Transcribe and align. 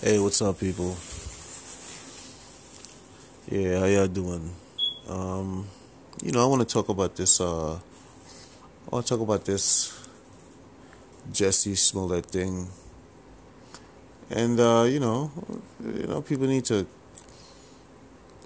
Hey, 0.00 0.20
what's 0.20 0.40
up, 0.42 0.60
people? 0.60 0.96
Yeah, 3.50 3.80
how 3.80 3.86
y'all 3.86 4.06
doing? 4.06 4.54
Um, 5.08 5.66
you 6.22 6.30
know, 6.30 6.40
I 6.40 6.46
want 6.46 6.62
to 6.62 6.72
talk 6.72 6.88
about 6.88 7.16
this. 7.16 7.40
Uh, 7.40 7.74
I 7.74 8.88
want 8.92 9.04
to 9.04 9.12
talk 9.12 9.20
about 9.20 9.44
this 9.44 9.92
Jussie 11.32 11.76
Smollett 11.76 12.26
thing, 12.26 12.68
and 14.30 14.60
uh, 14.60 14.86
you 14.88 15.00
know, 15.00 15.32
you 15.84 16.06
know, 16.06 16.22
people 16.22 16.46
need 16.46 16.64
to 16.66 16.86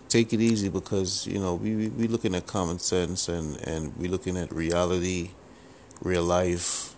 take 0.09 0.33
it 0.33 0.41
easy 0.41 0.71
because 0.71 1.27
you 1.27 1.39
know 1.39 1.57
we, 1.57 1.89
we 1.89 2.09
looking 2.09 2.35
at 2.35 2.47
common 2.47 2.79
sense 2.79 3.29
and 3.29 3.59
and 3.69 3.95
we 3.99 4.09
looking 4.09 4.39
at 4.39 4.51
reality, 4.51 5.33
real 6.01 6.25
life. 6.25 6.95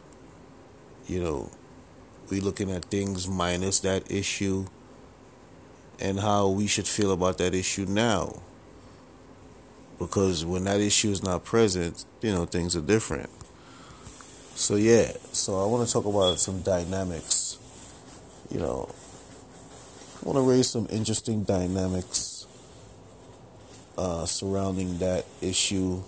You 1.09 1.21
know, 1.25 1.51
we 2.35 2.41
looking 2.41 2.71
at 2.73 2.85
things 2.87 3.29
minus 3.29 3.79
that 3.81 4.11
issue 4.11 4.67
and 6.01 6.19
how 6.19 6.49
we 6.49 6.67
should 6.67 6.87
feel 6.87 7.13
about 7.13 7.39
that 7.39 7.55
issue 7.55 7.87
now. 7.87 8.43
Because 10.01 10.45
when 10.45 10.65
that 10.65 10.81
issue 10.81 11.11
is 11.11 11.23
not 11.23 11.45
present, 11.45 12.05
you 12.23 12.33
know, 12.33 12.45
things 12.45 12.75
are 12.75 12.81
different. 12.81 13.31
So, 14.57 14.75
yeah, 14.75 15.13
so 15.31 15.63
I 15.63 15.67
want 15.67 15.87
to 15.87 15.93
talk 15.93 16.05
about 16.07 16.41
some 16.41 16.63
dynamics. 16.63 17.57
You 18.51 18.59
know, 18.59 18.93
I 20.21 20.27
want 20.29 20.37
to 20.37 20.43
raise 20.43 20.69
some 20.69 20.89
interesting 20.91 21.45
dynamics 21.45 22.47
uh, 23.97 24.27
surrounding 24.27 24.99
that 24.99 25.25
issue. 25.41 26.03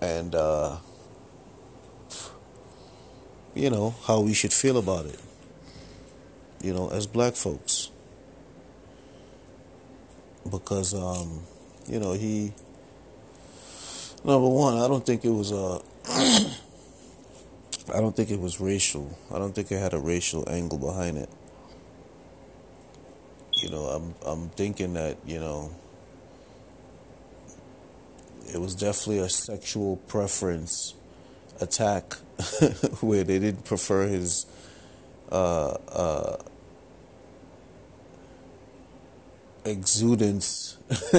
And, 0.00 0.36
uh, 0.36 0.76
you 3.58 3.70
know, 3.70 3.94
how 4.06 4.20
we 4.20 4.32
should 4.32 4.52
feel 4.52 4.78
about 4.78 5.06
it 5.06 5.20
you 6.60 6.72
know, 6.72 6.88
as 6.88 7.06
black 7.06 7.34
folks. 7.34 7.90
Because, 10.50 10.94
um, 10.94 11.40
you 11.86 12.00
know, 12.00 12.12
he, 12.14 12.52
number 14.24 14.48
one, 14.48 14.78
I 14.78 14.88
don't 14.88 15.04
think 15.04 15.24
it 15.24 15.30
was 15.30 15.52
a, 15.52 15.80
I 17.94 18.00
don't 18.00 18.16
think 18.16 18.30
it 18.30 18.40
was 18.40 18.60
racial. 18.60 19.18
I 19.32 19.38
don't 19.38 19.54
think 19.54 19.70
it 19.70 19.78
had 19.78 19.94
a 19.94 19.98
racial 19.98 20.48
angle 20.48 20.78
behind 20.78 21.18
it. 21.18 21.28
You 23.52 23.70
know, 23.70 23.84
I'm, 23.86 24.14
I'm 24.24 24.48
thinking 24.50 24.94
that, 24.94 25.18
you 25.26 25.40
know, 25.40 25.70
it 28.52 28.60
was 28.60 28.74
definitely 28.74 29.18
a 29.18 29.28
sexual 29.28 29.96
preference 30.08 30.94
attack 31.60 32.14
where 33.00 33.24
they 33.24 33.38
didn't 33.38 33.64
prefer 33.64 34.06
his 34.06 34.46
uh, 35.30 35.76
uh, 35.88 36.36
exudance. 39.64 40.76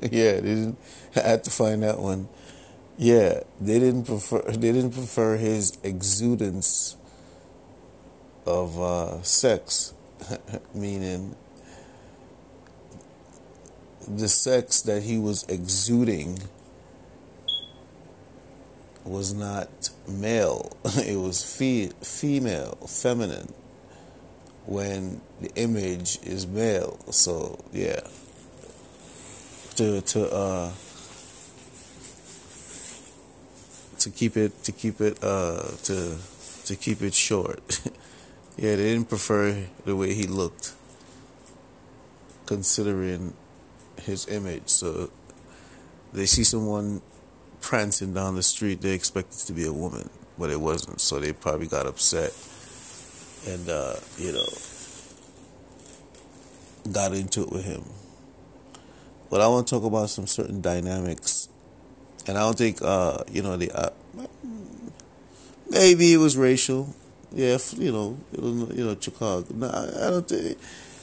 yeah, 0.00 0.32
they 0.34 0.40
didn't. 0.40 0.78
I 1.14 1.20
had 1.20 1.44
to 1.44 1.50
find 1.50 1.82
that 1.82 1.98
one. 1.98 2.28
Yeah, 2.98 3.40
they 3.60 3.78
didn't 3.78 4.04
prefer. 4.04 4.42
They 4.42 4.72
didn't 4.72 4.92
prefer 4.92 5.36
his 5.36 5.72
exudance 5.78 6.96
of 8.46 8.80
uh, 8.80 9.22
sex, 9.22 9.92
meaning 10.74 11.36
the 14.08 14.28
sex 14.28 14.80
that 14.82 15.02
he 15.02 15.18
was 15.18 15.44
exuding 15.48 16.38
was 19.06 19.32
not 19.32 19.90
male, 20.08 20.76
it 20.84 21.16
was 21.16 21.42
fe- 21.42 21.92
female, 22.02 22.76
feminine, 22.86 23.52
when 24.66 25.20
the 25.40 25.54
image 25.54 26.18
is 26.22 26.46
male. 26.46 26.98
So, 27.10 27.64
yeah. 27.72 28.00
To, 29.76 30.00
to, 30.00 30.32
uh, 30.32 30.72
to 33.98 34.10
keep 34.10 34.36
it, 34.36 34.64
to 34.64 34.72
keep 34.72 35.00
it, 35.00 35.18
uh, 35.22 35.62
to, 35.84 36.16
to 36.64 36.76
keep 36.76 37.02
it 37.02 37.14
short. 37.14 37.80
yeah, 38.56 38.76
they 38.76 38.92
didn't 38.94 39.08
prefer 39.08 39.66
the 39.84 39.94
way 39.94 40.14
he 40.14 40.26
looked, 40.26 40.74
considering 42.46 43.34
his 44.00 44.26
image. 44.28 44.68
So, 44.68 45.10
they 46.12 46.24
see 46.24 46.44
someone 46.44 47.02
prancing 47.60 48.14
down 48.14 48.34
the 48.34 48.42
street, 48.42 48.80
they 48.80 48.92
expected 48.92 49.38
to 49.46 49.52
be 49.52 49.66
a 49.66 49.72
woman, 49.72 50.08
but 50.38 50.50
it 50.50 50.60
wasn't. 50.60 51.00
So 51.00 51.18
they 51.18 51.32
probably 51.32 51.66
got 51.66 51.86
upset 51.86 52.32
and, 53.46 53.68
uh, 53.68 53.96
you 54.18 54.32
know, 54.32 54.46
got 56.92 57.12
into 57.12 57.42
it 57.42 57.50
with 57.50 57.64
him. 57.64 57.84
But 59.30 59.40
I 59.40 59.48
want 59.48 59.66
to 59.66 59.74
talk 59.74 59.84
about 59.84 60.10
some 60.10 60.26
certain 60.26 60.60
dynamics. 60.60 61.48
And 62.26 62.36
I 62.38 62.40
don't 62.40 62.58
think, 62.58 62.78
uh, 62.82 63.18
you 63.30 63.42
know, 63.42 63.56
the, 63.56 63.70
uh, 63.72 63.90
maybe 65.70 66.12
it 66.12 66.18
was 66.18 66.36
racial. 66.36 66.94
Yeah, 67.32 67.58
you 67.76 67.92
know, 67.92 68.18
you 68.32 68.84
know, 68.84 68.96
Chicago. 68.98 69.46
No, 69.52 69.68
I 69.68 70.10
don't 70.10 70.28
think, 70.28 70.58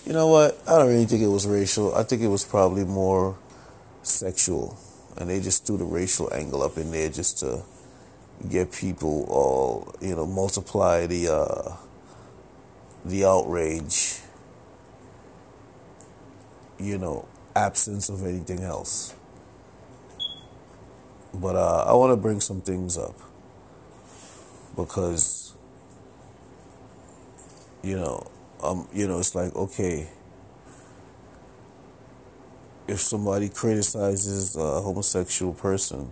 you 0.06 0.14
know 0.14 0.28
what? 0.28 0.58
I 0.68 0.78
don't 0.78 0.88
really 0.88 1.06
think 1.06 1.22
it 1.22 1.28
was 1.28 1.46
racial. 1.46 1.94
I 1.96 2.04
think 2.04 2.22
it 2.22 2.28
was 2.28 2.44
probably 2.44 2.86
more 2.86 3.38
sexual 4.02 4.78
and 5.18 5.30
they 5.30 5.40
just 5.40 5.66
threw 5.66 5.78
the 5.78 5.86
racial 5.86 6.34
angle 6.34 6.62
up 6.62 6.78
in 6.78 6.92
there 6.92 7.10
just 7.10 7.40
to 7.40 7.64
get 8.50 8.72
people 8.72 9.26
all 9.30 9.96
you 10.02 10.16
know 10.16 10.26
multiply 10.26 11.06
the 11.06 11.28
uh, 11.32 11.76
the 13.06 13.26
outrage 13.26 14.20
you 16.80 16.98
know 16.98 17.28
absence 17.56 18.10
of 18.10 18.26
anything 18.26 18.62
else. 18.64 19.16
But 21.34 21.56
uh, 21.56 21.86
I 21.88 21.94
want 21.94 22.12
to 22.12 22.18
bring 22.18 22.40
some 22.40 22.62
things 22.62 22.98
up 22.98 23.16
because 24.76 25.54
you 27.84 27.96
know 27.96 28.26
um 28.64 28.88
you 28.94 29.08
know 29.08 29.20
it's 29.20 29.36
like 29.36 29.56
okay 29.56 30.10
if 32.88 33.00
somebody 33.00 33.50
criticizes 33.50 34.56
a 34.56 34.82
homosexual 34.82 35.54
person 35.54 36.10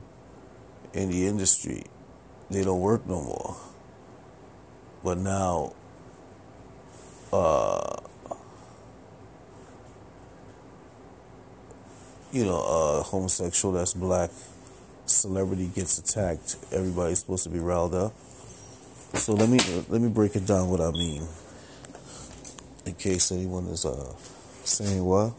in 0.94 1.10
the 1.10 1.28
industry, 1.28 1.84
they 2.50 2.64
don't 2.64 2.80
work 2.80 3.06
no 3.08 3.22
more. 3.22 3.58
But 5.04 5.18
now, 5.18 5.74
uh, 7.34 7.98
you 12.32 12.46
know, 12.46 12.62
a 12.62 13.04
homosexual 13.04 13.74
that's 13.74 13.94
black 13.94 14.30
celebrity 15.06 15.70
gets 15.74 15.98
attacked, 15.98 16.56
everybody's 16.72 17.20
supposed 17.20 17.44
to 17.44 17.50
be 17.50 17.60
riled 17.60 17.94
up. 17.94 18.14
So 19.14 19.34
let 19.34 19.50
me 19.50 19.60
let 19.90 20.00
me 20.02 20.08
break 20.08 20.36
it 20.38 20.46
down 20.46 20.70
what 20.70 20.80
I 20.80 20.92
mean, 20.92 21.24
in 22.86 22.94
case 22.96 23.32
anyone 23.32 23.66
is 23.68 23.86
uh, 23.86 24.14
saying 24.64 25.04
what. 25.04 25.34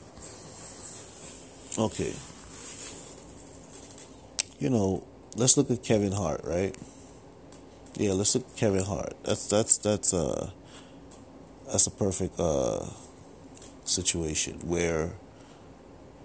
Okay. 1.79 2.13
You 4.59 4.71
know, 4.71 5.05
let's 5.37 5.57
look 5.57 5.71
at 5.71 5.83
Kevin 5.83 6.13
Hart, 6.13 6.43
right? 6.45 6.77
Yeah, 7.97 8.13
let's 8.13 8.35
look 8.35 8.47
at 8.47 8.57
Kevin 8.57 8.85
Hart. 8.85 9.15
That's 9.25 9.47
that's 9.47 9.79
that's 9.79 10.13
uh 10.15 10.51
that's 11.67 11.87
a 11.87 11.91
perfect 11.91 12.39
uh 12.39 12.85
situation 13.85 14.59
where 14.69 15.13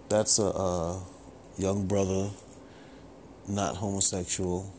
that's 0.10 0.40
a, 0.40 0.46
a 0.46 1.04
young 1.58 1.88
brother 1.88 2.30
not 3.48 3.78
homosexual 3.78 4.72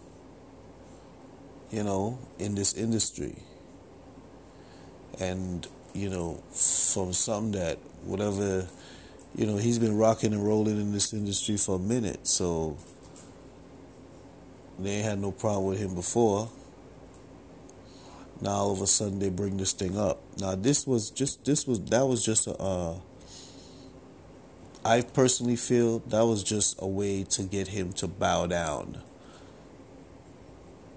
you 1.70 1.82
know 1.82 2.18
in 2.38 2.54
this 2.54 2.74
industry 2.74 3.34
and 5.18 5.66
you 5.92 6.08
know 6.08 6.34
from 6.52 7.12
some 7.12 7.50
that 7.52 7.78
whatever 8.04 8.66
you 9.34 9.46
know, 9.46 9.56
he's 9.56 9.78
been 9.78 9.96
rocking 9.96 10.32
and 10.32 10.44
rolling 10.44 10.80
in 10.80 10.92
this 10.92 11.12
industry 11.12 11.56
for 11.56 11.76
a 11.76 11.78
minute, 11.78 12.26
so 12.26 12.76
they 14.78 14.90
ain't 14.96 15.04
had 15.04 15.20
no 15.20 15.32
problem 15.32 15.66
with 15.66 15.78
him 15.78 15.94
before. 15.94 16.50
Now 18.40 18.50
all 18.50 18.72
of 18.72 18.80
a 18.80 18.86
sudden 18.86 19.18
they 19.18 19.30
bring 19.30 19.56
this 19.56 19.72
thing 19.72 19.98
up. 19.98 20.20
Now 20.38 20.54
this 20.54 20.86
was 20.86 21.10
just 21.10 21.44
this 21.44 21.66
was 21.66 21.80
that 21.86 22.06
was 22.06 22.24
just 22.24 22.46
a. 22.46 22.56
Uh, 22.56 22.94
I 24.84 25.02
personally 25.02 25.56
feel 25.56 25.98
that 26.00 26.24
was 26.24 26.42
just 26.44 26.80
a 26.80 26.86
way 26.86 27.24
to 27.24 27.42
get 27.42 27.68
him 27.68 27.92
to 27.94 28.06
bow 28.06 28.46
down. 28.46 29.02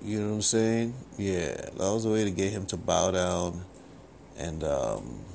You 0.03 0.19
know 0.19 0.27
what 0.29 0.35
I'm 0.35 0.41
saying? 0.41 0.93
Yeah, 1.17 1.55
that 1.55 1.77
was 1.77 2.05
a 2.05 2.09
way 2.09 2.23
to 2.23 2.31
get 2.31 2.51
him 2.51 2.65
to 2.67 2.77
bow 2.77 3.11
down, 3.11 3.65
and 4.37 4.63
um, 4.63 5.25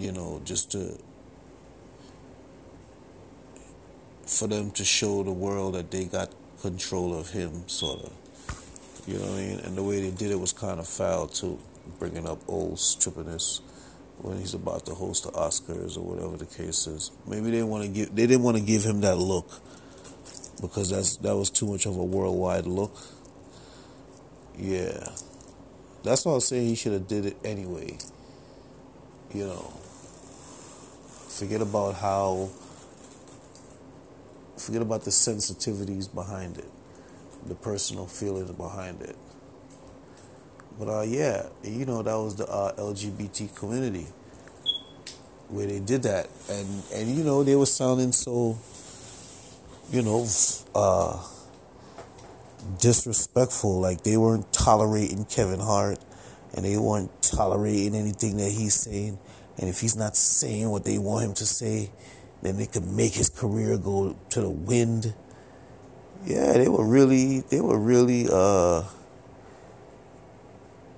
you 0.00 0.12
know, 0.12 0.40
just 0.44 0.72
to 0.72 0.98
for 4.26 4.46
them 4.46 4.70
to 4.70 4.84
show 4.84 5.22
the 5.22 5.32
world 5.32 5.74
that 5.74 5.90
they 5.90 6.04
got 6.04 6.30
control 6.62 7.18
of 7.18 7.30
him, 7.30 7.68
sort 7.68 8.00
of. 8.00 8.12
You 9.06 9.14
know 9.18 9.26
what 9.26 9.32
I 9.32 9.36
mean? 9.36 9.58
And 9.60 9.76
the 9.76 9.82
way 9.82 10.00
they 10.00 10.10
did 10.10 10.30
it 10.30 10.38
was 10.38 10.52
kind 10.52 10.78
of 10.78 10.86
foul 10.86 11.26
too, 11.26 11.58
bringing 11.98 12.26
up 12.26 12.38
old 12.48 12.76
strippiness 12.76 13.60
when 14.18 14.38
he's 14.38 14.54
about 14.54 14.86
to 14.86 14.94
host 14.94 15.24
the 15.24 15.30
Oscars 15.30 15.96
or 15.96 16.02
whatever 16.02 16.36
the 16.36 16.44
case 16.46 16.86
is. 16.86 17.10
Maybe 17.26 17.50
they 17.50 17.62
want 17.62 17.84
to 17.84 17.90
give 17.90 18.14
they 18.14 18.26
didn't 18.26 18.42
want 18.42 18.56
to 18.56 18.62
give 18.62 18.84
him 18.84 19.00
that 19.00 19.16
look 19.16 19.48
because 20.60 20.90
that's 20.90 21.16
that 21.16 21.36
was 21.36 21.50
too 21.50 21.66
much 21.66 21.86
of 21.86 21.96
a 21.96 22.04
worldwide 22.04 22.66
look. 22.66 22.96
Yeah, 24.58 25.08
that's 26.04 26.24
why 26.24 26.32
I 26.32 26.34
was 26.36 26.48
saying 26.48 26.68
he 26.68 26.74
should 26.74 26.92
have 26.92 27.08
did 27.08 27.24
it 27.24 27.36
anyway. 27.44 27.98
You 29.32 29.46
know, 29.46 29.72
forget 31.40 31.62
about 31.62 31.94
how. 31.94 32.50
Forget 34.58 34.82
about 34.82 35.04
the 35.04 35.10
sensitivities 35.10 36.14
behind 36.14 36.58
it, 36.58 36.68
the 37.46 37.54
personal 37.54 38.06
feelings 38.06 38.50
behind 38.50 39.00
it. 39.00 39.16
But 40.78 40.88
uh, 40.88 41.02
yeah, 41.02 41.46
you 41.64 41.86
know 41.86 42.02
that 42.02 42.14
was 42.14 42.36
the 42.36 42.46
uh, 42.46 42.74
LGBT 42.76 43.56
community 43.56 44.06
where 45.48 45.66
they 45.66 45.80
did 45.80 46.02
that, 46.02 46.28
and 46.50 46.82
and 46.94 47.16
you 47.16 47.24
know 47.24 47.42
they 47.42 47.56
were 47.56 47.64
sounding 47.64 48.12
so, 48.12 48.58
you 49.90 50.02
know, 50.02 50.26
uh, 50.74 51.26
disrespectful. 52.78 53.80
Like 53.80 54.02
they 54.02 54.18
weren't 54.18 54.52
tolerating 54.52 55.24
Kevin 55.24 55.60
Hart, 55.60 55.98
and 56.54 56.66
they 56.66 56.76
weren't 56.76 57.10
tolerating 57.22 57.94
anything 57.94 58.36
that 58.36 58.52
he's 58.52 58.74
saying. 58.74 59.18
And 59.60 59.68
if 59.68 59.80
he's 59.80 59.94
not 59.94 60.16
saying 60.16 60.68
what 60.70 60.84
they 60.84 60.98
want 60.98 61.26
him 61.26 61.34
to 61.34 61.46
say, 61.46 61.90
then 62.42 62.56
they 62.56 62.66
could 62.66 62.86
make 62.86 63.12
his 63.12 63.28
career 63.28 63.76
go 63.76 64.16
to 64.30 64.40
the 64.40 64.50
wind. 64.50 65.14
Yeah, 66.24 66.54
they 66.54 66.68
were 66.68 66.84
really, 66.84 67.40
they 67.40 67.60
were 67.60 67.78
really, 67.78 68.26
uh, 68.32 68.84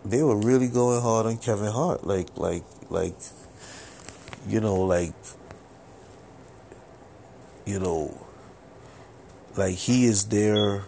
they 0.04 0.22
were 0.22 0.36
really 0.36 0.68
going 0.68 1.02
hard 1.02 1.26
on 1.26 1.38
Kevin 1.38 1.72
Hart. 1.72 2.06
Like, 2.06 2.28
like, 2.36 2.62
like, 2.88 3.16
you 4.46 4.60
know, 4.60 4.76
like, 4.76 5.14
you 7.66 7.80
know, 7.80 8.16
like 9.56 9.74
he 9.74 10.04
is 10.04 10.26
there. 10.28 10.84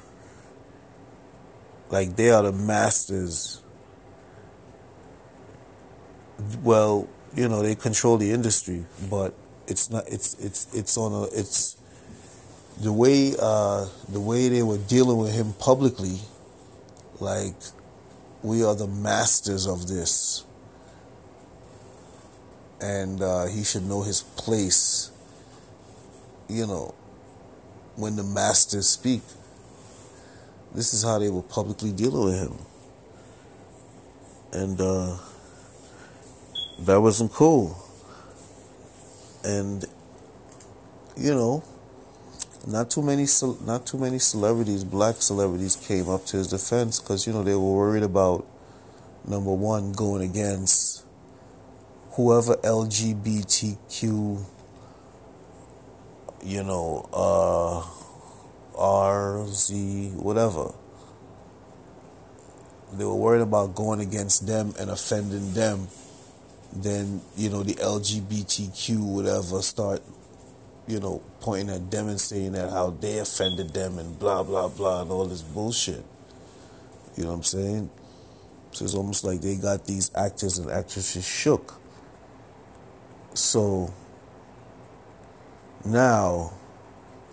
Like 1.91 2.17
they 2.17 2.31
are 2.31 2.43
the 2.43 2.53
masters. 2.53 3.61
Well, 6.63 7.09
you 7.35 7.49
know, 7.49 7.63
they 7.63 7.75
control 7.75 8.17
the 8.17 8.31
industry, 8.31 8.85
but 9.11 9.35
it's 9.67 9.91
not. 9.91 10.05
It's 10.09 10.35
it's 10.35 10.73
it's 10.75 10.97
on 10.97 11.13
a. 11.13 11.23
It's 11.37 11.77
the 12.81 12.93
way 12.93 13.35
uh, 13.41 13.89
the 14.09 14.21
way 14.21 14.49
they 14.49 14.63
were 14.63 14.79
dealing 14.79 15.19
with 15.19 15.35
him 15.35 15.53
publicly. 15.55 16.19
Like 17.21 17.55
we 18.43 18.65
are 18.65 18.75
the 18.75 18.87
masters 18.87 19.67
of 19.67 19.89
this, 19.89 20.45
and 22.81 23.21
uh, 23.23 23.47
he 23.47 23.65
should 23.65 23.85
know 23.85 24.03
his 24.03 24.23
place. 24.23 25.11
You 26.49 26.67
know, 26.67 26.95
when 27.97 28.17
the 28.17 28.25
masters 28.25 28.89
speak. 28.89 29.23
This 30.75 30.93
is 30.93 31.05
how 31.05 31.21
they 31.21 31.31
were 31.31 31.43
publicly 31.43 31.93
dealing 31.93 32.25
with 32.25 32.35
him. 32.35 32.59
And 34.53 34.81
uh, 34.81 35.19
that 36.81 37.01
wasn't 37.01 37.33
cool. 37.33 37.77
And 39.45 39.85
you 41.17 41.35
know, 41.35 41.63
not 42.67 42.91
too 42.91 43.03
many 43.03 43.27
not 43.65 43.87
too 43.87 43.99
many 43.99 44.19
celebrities, 44.19 44.85
black 44.85 45.17
celebrities 45.17 45.77
came 45.77 46.09
up 46.09 46.25
to 46.27 46.37
his 46.39 46.49
defense 46.49 46.99
cuz 46.99 47.27
you 47.27 47.33
know 47.33 47.43
they 47.43 47.55
were 47.55 47.75
worried 47.75 48.03
about 48.03 48.47
number 49.27 49.53
1 49.53 49.93
going 49.93 50.23
against 50.23 51.03
whoever 52.13 52.57
LGBTQ 52.57 54.45
you 56.45 56.63
know, 56.63 57.09
uh 57.13 57.83
R, 58.77 59.47
Z, 59.49 60.11
whatever. 60.17 60.73
They 62.93 63.05
were 63.05 63.15
worried 63.15 63.41
about 63.41 63.75
going 63.75 64.01
against 64.01 64.47
them 64.47 64.75
and 64.79 64.91
offending 64.91 65.55
them. 65.55 65.89
Then, 66.75 67.21
you 67.37 67.51
know, 67.51 67.63
the 67.63 67.75
LGBTQ, 67.75 68.99
whatever, 68.99 69.63
start, 69.63 70.03
you 70.89 70.99
know, 70.99 71.23
pointing 71.41 71.75
at 71.75 71.91
them 71.91 72.09
and 72.09 72.21
saying 72.21 72.53
that 72.53 72.71
how 72.71 72.91
they 72.91 73.19
offended 73.19 73.73
them 73.73 73.99
and 73.99 74.19
blah, 74.19 74.43
blah, 74.43 74.69
blah, 74.69 75.03
and 75.03 75.11
all 75.11 75.25
this 75.27 75.43
bullshit. 75.43 76.05
You 77.17 77.25
know 77.25 77.31
what 77.31 77.37
I'm 77.37 77.43
saying? 77.45 77.91
So 78.73 78.85
it's 78.85 78.95
almost 78.95 79.23
like 79.23 79.41
they 79.41 79.55
got 79.55 79.87
these 79.87 80.11
actors 80.17 80.59
and 80.59 80.69
actresses 80.69 81.25
shook. 81.25 81.81
So 83.35 83.95
now 85.85 86.53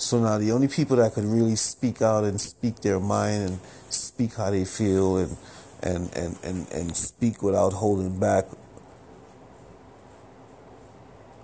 so 0.02 0.20
now 0.20 0.38
the 0.40 0.52
only 0.52 0.68
people 0.68 0.98
that 0.98 1.14
could 1.14 1.26
really 1.26 1.56
speak 1.56 2.02
out 2.02 2.24
and 2.24 2.42
speak 2.42 2.82
their 2.82 3.00
mind 3.00 3.50
and 3.50 3.60
speak 3.90 4.34
how 4.34 4.50
they 4.50 4.66
feel 4.66 5.18
and 5.18 5.38
and 5.84 6.12
and 6.16 6.38
and, 6.44 6.72
and 6.72 6.96
speak 6.96 7.44
without 7.44 7.72
holding 7.74 8.20
back 8.20 8.46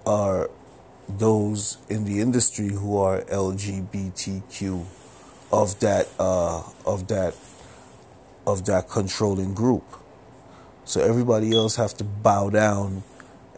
are 0.07 0.49
those 1.09 1.77
in 1.89 2.05
the 2.05 2.21
industry 2.21 2.69
who 2.69 2.97
are 2.97 3.21
LGBTQ 3.23 4.85
of 5.51 5.79
that 5.81 6.07
uh, 6.17 6.63
of 6.85 7.07
that 7.09 7.35
of 8.45 8.65
that 8.65 8.89
controlling 8.89 9.53
group. 9.53 9.83
So 10.85 11.01
everybody 11.01 11.53
else 11.53 11.75
have 11.75 11.93
to 11.95 12.05
bow 12.05 12.49
down 12.49 13.03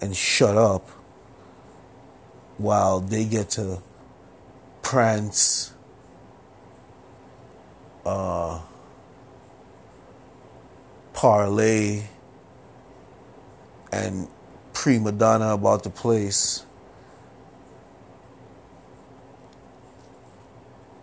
and 0.02 0.16
shut 0.16 0.58
up 0.58 0.90
while 2.58 3.00
they 3.00 3.26
get 3.26 3.52
to 3.52 3.84
prance, 4.82 5.72
uh, 8.06 8.60
parlay, 11.14 12.06
and 13.92 14.28
prima 14.80 15.12
donna 15.12 15.54
about 15.54 15.84
the 15.84 15.90
place. 15.90 16.66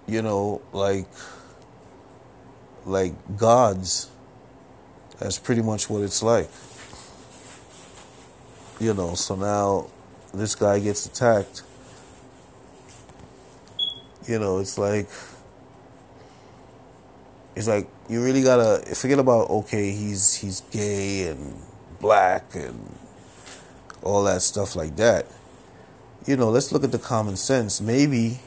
You 0.07 0.23
know, 0.23 0.63
like 0.73 1.07
like 2.87 3.13
gods. 3.37 4.11
That's 5.19 5.39
pretty 5.39 5.63
much 5.63 5.91
what 5.91 6.03
it's 6.03 6.23
like. 6.23 6.49
You 8.81 8.95
know, 8.95 9.15
so 9.15 9.37
now 9.37 9.89
this 10.33 10.55
guy 10.55 10.79
gets 10.79 11.07
attacked 11.07 11.63
you 14.29 14.39
know, 14.39 14.59
it's 14.59 14.77
like 14.77 15.09
it's 17.55 17.69
like 17.69 17.89
you 18.09 18.23
really 18.23 18.43
gotta 18.43 18.95
forget 18.95 19.19
about 19.19 19.51
okay, 19.51 19.93
he's 19.93 20.35
he's 20.35 20.63
gay 20.73 21.29
and 21.29 21.63
black 22.01 22.55
and 22.55 22.99
all 24.07 24.25
that 24.25 24.43
stuff 24.43 24.77
like 24.77 24.97
that. 24.97 25.27
You 26.27 26.37
know, 26.37 26.49
let's 26.51 26.73
look 26.73 26.85
at 26.85 26.93
the 26.93 26.99
common 26.99 27.37
sense. 27.37 27.81
Maybe, 27.81 28.41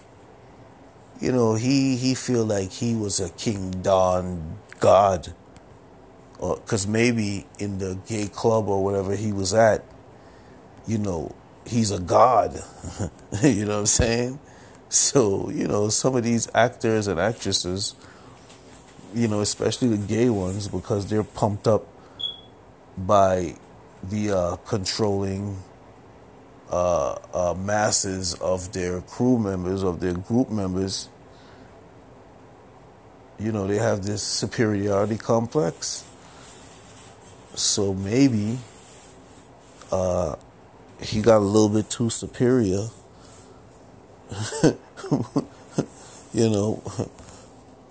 you 1.20 1.32
know, 1.32 1.56
he 1.56 1.96
he 1.96 2.16
feel 2.16 2.46
like 2.46 2.72
he 2.72 2.96
was 2.96 3.20
a 3.20 3.30
King 3.30 3.82
Don 3.82 4.58
God, 4.80 5.34
or 6.40 6.58
because 6.58 6.88
maybe 6.88 7.46
in 7.60 7.78
the 7.78 8.00
gay 8.08 8.28
club 8.28 8.68
or 8.68 8.84
whatever 8.84 9.16
he 9.16 9.32
was 9.32 9.54
at, 9.54 9.84
you 10.88 10.98
know, 10.98 11.36
he's 11.66 11.92
a 11.92 12.00
god. 12.00 12.64
you 13.44 13.66
know 13.66 13.76
what 13.76 13.80
I'm 13.80 13.86
saying? 13.86 14.40
So, 14.90 15.50
you 15.52 15.68
know, 15.68 15.90
some 15.90 16.16
of 16.16 16.24
these 16.24 16.50
actors 16.56 17.08
and 17.08 17.20
actresses, 17.20 17.94
you 19.14 19.28
know, 19.28 19.40
especially 19.40 19.90
the 19.90 19.98
gay 19.98 20.30
ones, 20.30 20.68
because 20.68 21.08
they're 21.08 21.24
pumped 21.24 21.68
up 21.68 21.86
by 22.98 23.56
the 24.04 24.32
uh, 24.32 24.56
controlling 24.58 25.58
uh, 26.70 27.56
masses 27.58 28.34
of 28.36 28.72
their 28.74 29.02
crew 29.02 29.40
members, 29.40 29.84
of 29.84 30.00
their 30.00 30.14
group 30.14 30.50
members, 30.50 31.10
you 33.40 33.52
know, 33.52 33.68
they 33.68 33.78
have 33.78 34.04
this 34.04 34.22
superiority 34.22 35.18
complex. 35.18 36.04
So 37.56 37.94
maybe 37.94 38.60
uh, 39.92 40.36
he 41.02 41.22
got 41.22 41.38
a 41.38 41.40
little 41.40 41.70
bit 41.70 41.90
too 41.90 42.10
superior 42.10 42.90
you 46.34 46.50
know, 46.50 46.84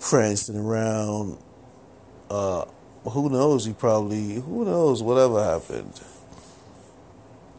prancing 0.00 0.56
around. 0.56 1.38
Uh, 2.30 2.64
who 3.08 3.30
knows? 3.30 3.64
He 3.64 3.72
probably, 3.72 4.34
who 4.34 4.64
knows, 4.64 5.02
whatever 5.02 5.42
happened. 5.42 6.00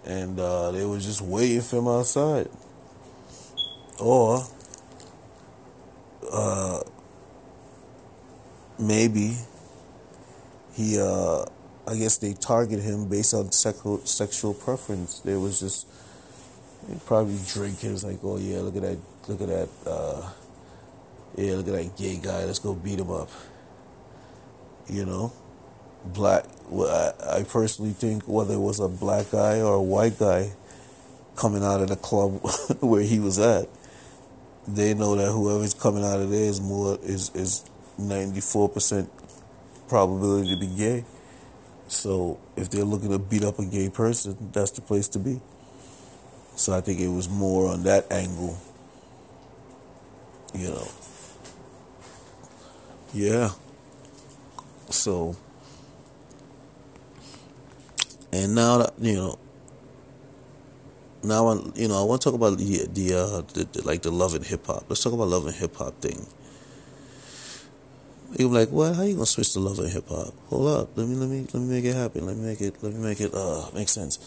And 0.06 0.40
uh, 0.40 0.72
they 0.72 0.86
were 0.86 1.00
just 1.00 1.22
waiting 1.22 1.62
for 1.62 1.78
him 1.78 1.88
outside. 1.88 2.50
Or, 4.00 4.44
uh, 6.32 6.82
maybe 8.80 9.36
he 10.74 10.98
uh 11.00 11.44
I 11.90 11.96
guess 11.96 12.18
they 12.18 12.34
target 12.34 12.82
him 12.82 13.10
based 13.10 13.34
on 13.34 13.52
sexual 13.52 13.98
sexual 14.06 14.54
preference. 14.54 15.22
There 15.22 15.40
was 15.40 15.60
just 15.60 15.88
probably 17.08 17.40
drinking. 17.48 17.94
It's 17.94 18.04
like, 18.04 18.20
oh 18.24 18.38
yeah, 18.38 18.60
look 18.60 18.76
at 18.76 18.84
that, 18.84 18.98
look 19.28 19.42
at 19.42 19.48
that, 19.48 19.70
uh, 19.88 20.30
yeah, 21.36 21.56
look 21.56 21.68
at 21.68 21.74
that 21.74 21.98
gay 21.98 22.18
guy. 22.18 22.46
Let's 22.46 22.60
go 22.60 22.76
beat 22.76 23.00
him 23.00 23.10
up. 23.10 23.30
You 24.88 25.06
know, 25.06 25.34
black. 26.06 26.46
I, 26.72 27.44
personally 27.50 27.94
think 27.94 28.28
whether 28.28 28.54
it 28.54 28.60
was 28.60 28.80
a 28.80 28.88
black 28.88 29.32
guy 29.32 29.62
or 29.62 29.76
a 29.76 29.82
white 29.82 30.20
guy 30.20 30.52
coming 31.36 31.64
out 31.64 31.82
of 31.82 31.88
the 31.88 31.96
club 31.96 32.42
where 32.80 33.02
he 33.02 33.20
was 33.20 33.40
at, 33.40 33.68
they 34.68 34.94
know 34.94 35.16
that 35.16 35.32
whoever's 35.32 35.74
coming 35.74 36.04
out 36.04 36.20
of 36.20 36.30
there 36.30 36.44
is 36.44 36.62
more 36.62 37.00
is 37.02 37.32
is 37.34 37.66
ninety 37.98 38.42
four 38.42 38.70
percent 38.70 39.10
probability 39.88 40.50
to 40.54 40.60
be 40.60 40.68
gay. 40.68 41.06
So 41.88 42.40
if 42.56 42.70
they're 42.70 42.84
looking 42.84 43.10
to 43.10 43.20
beat 43.20 43.44
up 43.44 43.58
a 43.58 43.66
gay 43.66 43.90
person, 43.90 44.52
that's 44.54 44.72
the 44.72 44.82
place 44.82 45.08
to 45.10 45.20
be. 45.20 45.42
So 46.56 46.76
I 46.76 46.82
think 46.82 47.00
it 47.00 47.08
was 47.08 47.28
more 47.30 47.72
on 47.72 47.84
that 47.84 48.12
angle. 48.12 48.58
You 50.54 50.70
know. 50.70 50.88
Yeah. 53.14 53.50
So 54.90 55.36
and 58.32 58.56
now 58.56 58.78
that 58.80 58.94
you 59.00 59.16
know 59.16 59.40
now 61.24 61.48
I, 61.48 61.56
you 61.76 61.88
know 61.88 62.00
I 62.00 62.04
want 62.04 62.22
to 62.22 62.30
talk 62.30 62.36
about 62.36 62.58
the 62.58 62.88
the, 62.92 63.14
uh, 63.16 63.42
the, 63.54 63.68
the 63.72 63.86
like 63.86 64.02
the 64.02 64.12
love 64.12 64.36
and 64.36 64.46
hip 64.46 64.66
hop. 64.66 64.86
Let's 64.88 65.04
talk 65.04 65.14
about 65.14 65.28
love 65.28 65.46
and 65.46 65.56
hip 65.56 65.76
hop 65.76 66.00
thing. 66.02 66.26
You're 68.38 68.50
like, 68.50 68.70
what? 68.70 68.96
How 68.96 69.04
you 69.04 69.16
gonna 69.16 69.26
switch 69.26 69.54
to 69.54 69.60
love 69.60 69.80
and 69.80 69.92
hip 69.92 70.08
hop? 70.08 70.34
Hold 70.48 70.68
up, 70.68 70.98
let 70.98 71.08
me 71.08 71.16
let 71.16 71.30
me 71.30 71.48
let 71.54 71.56
me 71.56 71.76
make 71.76 71.86
it 71.86 71.96
happen. 71.96 72.26
Let 72.26 72.38
me 72.38 72.46
make 72.46 72.62
it 72.62 72.76
let 72.82 72.94
me 72.94 73.00
make 73.00 73.20
it 73.20 73.34
uh 73.34 73.70
make 73.74 73.90
sense. 73.90 74.20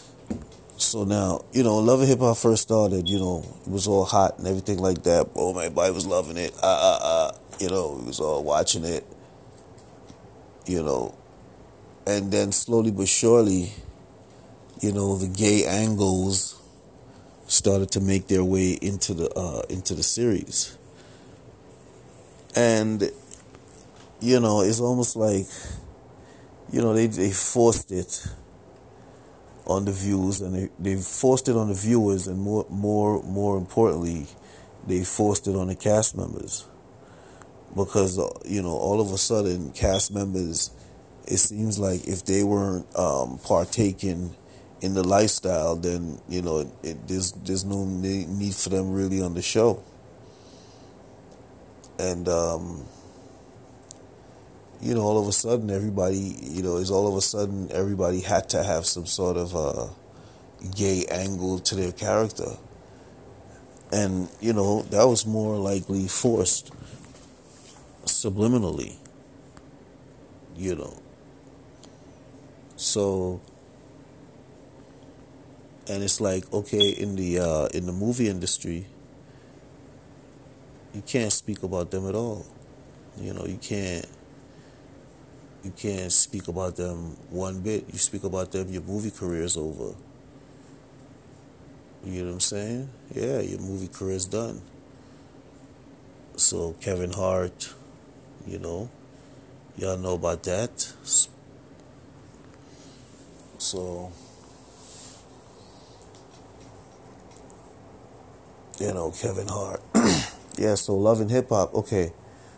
So 0.76 1.04
now, 1.04 1.44
you 1.52 1.62
know, 1.62 1.78
love 1.78 2.00
and 2.00 2.08
hip 2.08 2.18
hop 2.18 2.36
first 2.36 2.62
started. 2.62 3.08
You 3.08 3.18
know, 3.18 3.44
it 3.64 3.70
was 3.70 3.86
all 3.86 4.04
hot 4.04 4.38
and 4.38 4.46
everything 4.48 4.78
like 4.78 5.04
that. 5.04 5.28
Oh, 5.36 5.52
my! 5.54 5.64
everybody 5.64 5.92
was 5.92 6.06
loving 6.06 6.36
it. 6.36 6.52
Ah 6.62 6.66
ah 6.66 6.98
ah. 7.02 7.38
You 7.60 7.70
know, 7.70 7.98
it 8.00 8.06
was 8.06 8.20
all 8.20 8.42
watching 8.42 8.84
it. 8.84 9.06
You 10.66 10.82
know, 10.82 11.14
and 12.06 12.32
then 12.32 12.52
slowly 12.52 12.90
but 12.90 13.08
surely, 13.08 13.72
you 14.82 14.92
know, 14.92 15.16
the 15.16 15.28
gay 15.28 15.64
angles 15.64 16.60
started 17.46 17.90
to 17.92 18.00
make 18.00 18.28
their 18.28 18.44
way 18.44 18.72
into 18.82 19.14
the 19.14 19.30
uh, 19.34 19.62
into 19.70 19.94
the 19.94 20.02
series, 20.02 20.76
and 22.54 23.10
you 24.22 24.38
know, 24.38 24.60
it's 24.60 24.80
almost 24.80 25.16
like, 25.16 25.46
you 26.70 26.80
know, 26.80 26.94
they, 26.94 27.08
they 27.08 27.32
forced 27.32 27.90
it 27.90 28.24
on 29.66 29.84
the 29.84 29.92
views 29.92 30.40
and 30.40 30.54
they, 30.54 30.68
they 30.78 30.96
forced 30.96 31.48
it 31.48 31.56
on 31.56 31.68
the 31.68 31.74
viewers 31.74 32.28
and 32.28 32.40
more, 32.40 32.64
more, 32.70 33.22
more 33.24 33.58
importantly, 33.58 34.28
they 34.86 35.02
forced 35.02 35.48
it 35.48 35.56
on 35.56 35.66
the 35.66 35.74
cast 35.74 36.16
members. 36.16 36.64
Because, 37.74 38.18
uh, 38.18 38.28
you 38.44 38.62
know, 38.62 38.70
all 38.70 39.00
of 39.00 39.12
a 39.12 39.18
sudden 39.18 39.72
cast 39.72 40.14
members, 40.14 40.70
it 41.26 41.38
seems 41.38 41.78
like 41.80 42.06
if 42.06 42.24
they 42.24 42.44
weren't 42.44 42.86
um, 42.96 43.40
partaking 43.44 44.36
in 44.82 44.94
the 44.94 45.06
lifestyle, 45.06 45.76
then, 45.76 46.20
you 46.28 46.42
know, 46.42 46.68
it, 46.82 47.06
there's, 47.06 47.30
there's 47.32 47.64
no 47.64 47.84
need 47.84 48.54
for 48.54 48.68
them 48.68 48.92
really 48.92 49.22
on 49.22 49.32
the 49.32 49.40
show. 49.40 49.80
And, 52.00 52.28
um, 52.28 52.82
you 54.80 54.92
know, 54.94 55.02
all 55.02 55.20
of 55.20 55.28
a 55.28 55.32
sudden 55.32 55.70
everybody, 55.70 56.36
you 56.40 56.64
know, 56.64 56.78
is 56.78 56.90
all 56.90 57.06
of 57.06 57.16
a 57.16 57.20
sudden 57.20 57.70
everybody 57.70 58.20
had 58.20 58.48
to 58.50 58.64
have 58.64 58.84
some 58.84 59.06
sort 59.06 59.36
of 59.36 59.54
a 59.54 59.90
gay 60.74 61.04
angle 61.08 61.60
to 61.60 61.76
their 61.76 61.92
character. 61.92 62.56
And, 63.92 64.28
you 64.40 64.52
know, 64.52 64.82
that 64.90 65.04
was 65.06 65.24
more 65.24 65.58
likely 65.58 66.08
forced 66.08 66.72
subliminally, 68.04 68.96
you 70.56 70.74
know. 70.74 71.00
So, 72.74 73.40
and 75.88 76.02
it's 76.02 76.20
like, 76.20 76.50
okay, 76.52 76.90
in 76.90 77.16
the, 77.16 77.38
uh, 77.38 77.66
in 77.74 77.86
the 77.86 77.92
movie 77.92 78.28
industry, 78.28 78.86
you 80.94 81.02
can't 81.02 81.32
speak 81.32 81.62
about 81.62 81.90
them 81.90 82.08
at 82.08 82.14
all. 82.14 82.44
You 83.18 83.34
know, 83.34 83.44
you 83.44 83.58
can't 83.58 84.06
you 85.64 85.70
can't 85.70 86.10
speak 86.10 86.48
about 86.48 86.76
them 86.76 87.16
one 87.30 87.60
bit. 87.60 87.84
You 87.92 87.98
speak 87.98 88.24
about 88.24 88.50
them, 88.50 88.68
your 88.68 88.82
movie 88.82 89.12
career 89.12 89.42
is 89.42 89.56
over. 89.56 89.94
You 92.04 92.22
know 92.22 92.26
what 92.26 92.34
I'm 92.34 92.40
saying? 92.40 92.88
Yeah, 93.14 93.40
your 93.40 93.60
movie 93.60 93.86
career 93.86 94.16
is 94.16 94.26
done. 94.26 94.60
So 96.36 96.74
Kevin 96.80 97.12
Hart, 97.12 97.72
you 98.44 98.58
know, 98.58 98.90
y'all 99.76 99.98
know 99.98 100.14
about 100.14 100.42
that. 100.44 100.92
So 103.58 104.10
you 108.82 108.92
know, 108.92 109.12
Kevin 109.12 109.46
Hart. 109.46 109.80
yeah, 110.58 110.74
so 110.74 110.96
Love 110.96 111.20
and 111.20 111.30
Hip 111.30 111.50
Hop. 111.50 111.72
Okay. 111.72 112.12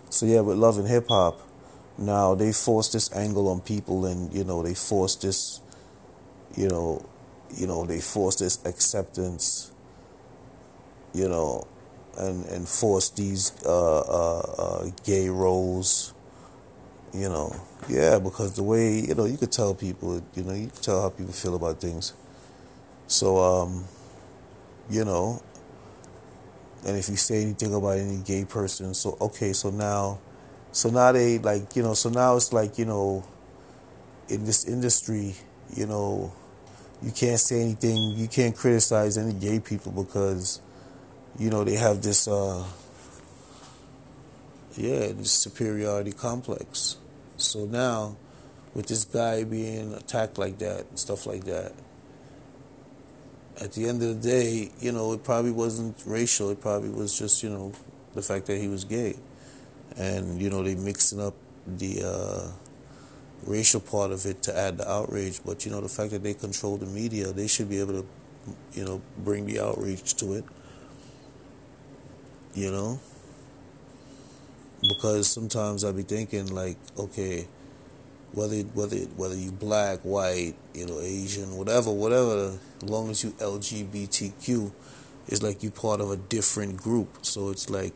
So 0.09 0.25
yeah, 0.25 0.41
with 0.41 0.57
Love 0.57 0.79
and 0.79 0.89
Hip 0.89 1.09
Hop, 1.09 1.39
now 1.99 2.35
they 2.35 2.53
force 2.53 2.91
this 2.91 3.15
angle 3.15 3.49
on 3.49 3.61
people, 3.61 4.07
and 4.07 4.33
you 4.33 4.43
know 4.43 4.63
they 4.63 4.75
force 4.75 5.17
this, 5.17 5.61
you 6.57 6.69
know, 6.69 7.05
you 7.55 7.67
know 7.67 7.85
they 7.85 8.01
force 8.01 8.37
this 8.37 8.65
acceptance, 8.65 9.71
you 11.13 11.29
know, 11.29 11.67
and 12.17 12.47
and 12.47 12.67
force 12.67 13.11
these 13.11 13.53
uh, 13.67 14.01
uh, 14.01 14.55
uh, 14.59 14.91
gay 15.05 15.29
roles, 15.29 16.15
you 17.13 17.29
know, 17.29 17.55
yeah, 17.87 18.19
because 18.19 18.55
the 18.55 18.63
way 18.63 18.99
you 19.01 19.15
know 19.15 19.27
you 19.27 19.37
could 19.37 19.53
tell 19.53 19.75
people, 19.75 20.23
you 20.35 20.43
know, 20.43 20.55
you 20.55 20.69
could 20.69 20.83
tell 20.83 21.03
how 21.03 21.11
people 21.11 21.35
feel 21.35 21.55
about 21.55 21.81
things. 21.83 22.15
So 23.09 23.37
um, 23.39 23.85
you 24.89 25.05
know, 25.05 25.43
and 26.85 26.97
if 26.97 27.09
you 27.09 27.17
say 27.17 27.43
anything 27.43 27.75
about 27.75 27.99
any 27.99 28.19
gay 28.19 28.45
person, 28.45 28.95
so 28.95 29.17
okay, 29.21 29.53
so 29.53 29.71
now 29.71 30.19
so 30.75 30.91
now 30.91 31.13
they 31.13 31.39
like, 31.39 31.77
you 31.77 31.85
know, 31.85 31.95
so 31.95 32.11
now 32.11 32.35
it's 32.35 32.53
like, 32.53 32.79
you 32.79 32.85
know, 32.85 33.25
in 34.29 34.45
this 34.45 34.67
industry, 34.67 35.37
you 35.73 35.87
know, 35.87 36.33
you 37.01 37.13
can't 37.13 37.39
say 37.39 37.63
anything, 37.63 37.97
you 38.17 38.27
can't 38.27 38.57
criticize 38.57 39.17
any 39.17 39.35
gay 39.35 39.61
people 39.61 39.93
because, 39.93 40.61
you 41.39 41.49
know, 41.49 41.63
they 41.63 41.77
have 41.77 42.03
this, 42.03 42.27
uh, 42.27 42.67
yeah, 44.77 45.13
this 45.13 45.31
superiority 45.31 46.11
complex. 46.11 46.97
So 47.37 47.67
now, 47.67 48.17
with 48.75 48.89
this 48.89 49.05
guy 49.05 49.45
being 49.45 49.95
attacked 49.95 50.39
like 50.39 50.59
that 50.59 50.87
and 50.89 50.99
stuff 50.99 51.25
like 51.25 51.45
that, 51.45 51.73
at 53.61 53.73
the 53.73 53.89
end 53.89 54.03
of 54.03 54.21
the 54.21 54.29
day, 54.29 54.71
you 54.81 54.93
know, 54.93 55.13
it 55.13 55.25
probably 55.25 55.53
wasn't 55.53 56.03
racial. 56.07 56.51
It 56.51 56.61
probably 56.61 56.91
was 56.91 57.19
just, 57.19 57.43
you 57.43 57.51
know, 57.51 57.73
the 58.15 58.23
fact 58.23 58.47
that 58.47 58.59
he 58.59 58.69
was 58.69 58.85
gay 58.85 59.17
and 59.97 60.41
you 60.41 60.51
know 60.51 60.63
they 60.63 60.75
mixing 60.75 61.21
up 61.21 61.35
the 61.67 62.03
uh, 62.05 62.51
racial 63.47 63.81
part 63.81 64.11
of 64.11 64.27
it 64.27 64.43
to 64.43 64.57
add 64.57 64.79
the 64.79 64.91
outrage. 64.91 65.41
But 65.45 65.65
you 65.65 65.71
know 65.71 65.81
the 65.81 65.89
fact 65.89 66.11
that 66.11 66.23
they 66.23 66.35
control 66.35 66.77
the 66.77 66.87
media, 66.87 67.33
they 67.33 67.47
should 67.47 67.69
be 67.69 67.81
able 67.81 68.03
to, 68.03 68.07
you 68.73 68.85
know, 68.85 69.01
bring 69.19 69.47
the 69.47 69.61
outrage 69.61 70.15
to 70.15 70.35
it. 70.35 70.45
You 72.55 72.71
know, 72.71 73.01
because 74.81 75.29
sometimes 75.29 75.85
I 75.85 75.93
be 75.93 76.03
thinking 76.03 76.55
like, 76.55 76.77
okay, 76.99 77.47
whether 78.35 78.57
whether 78.75 78.97
whether 79.17 79.37
you 79.37 79.53
black, 79.53 80.01
white, 80.01 80.55
you 80.75 80.87
know, 80.87 81.01
Asian, 81.01 81.57
whatever, 81.57 81.91
whatever, 81.91 82.59
as 82.83 82.89
long 82.91 83.11
as 83.11 83.23
you 83.23 83.31
LGBTQ, 83.33 84.73
it's 85.29 85.43
like 85.43 85.63
you 85.63 85.71
part 85.71 86.01
of 86.01 86.11
a 86.11 86.17
different 86.17 86.77
group. 86.77 87.09
So 87.23 87.51
it's 87.51 87.71
like 87.71 87.95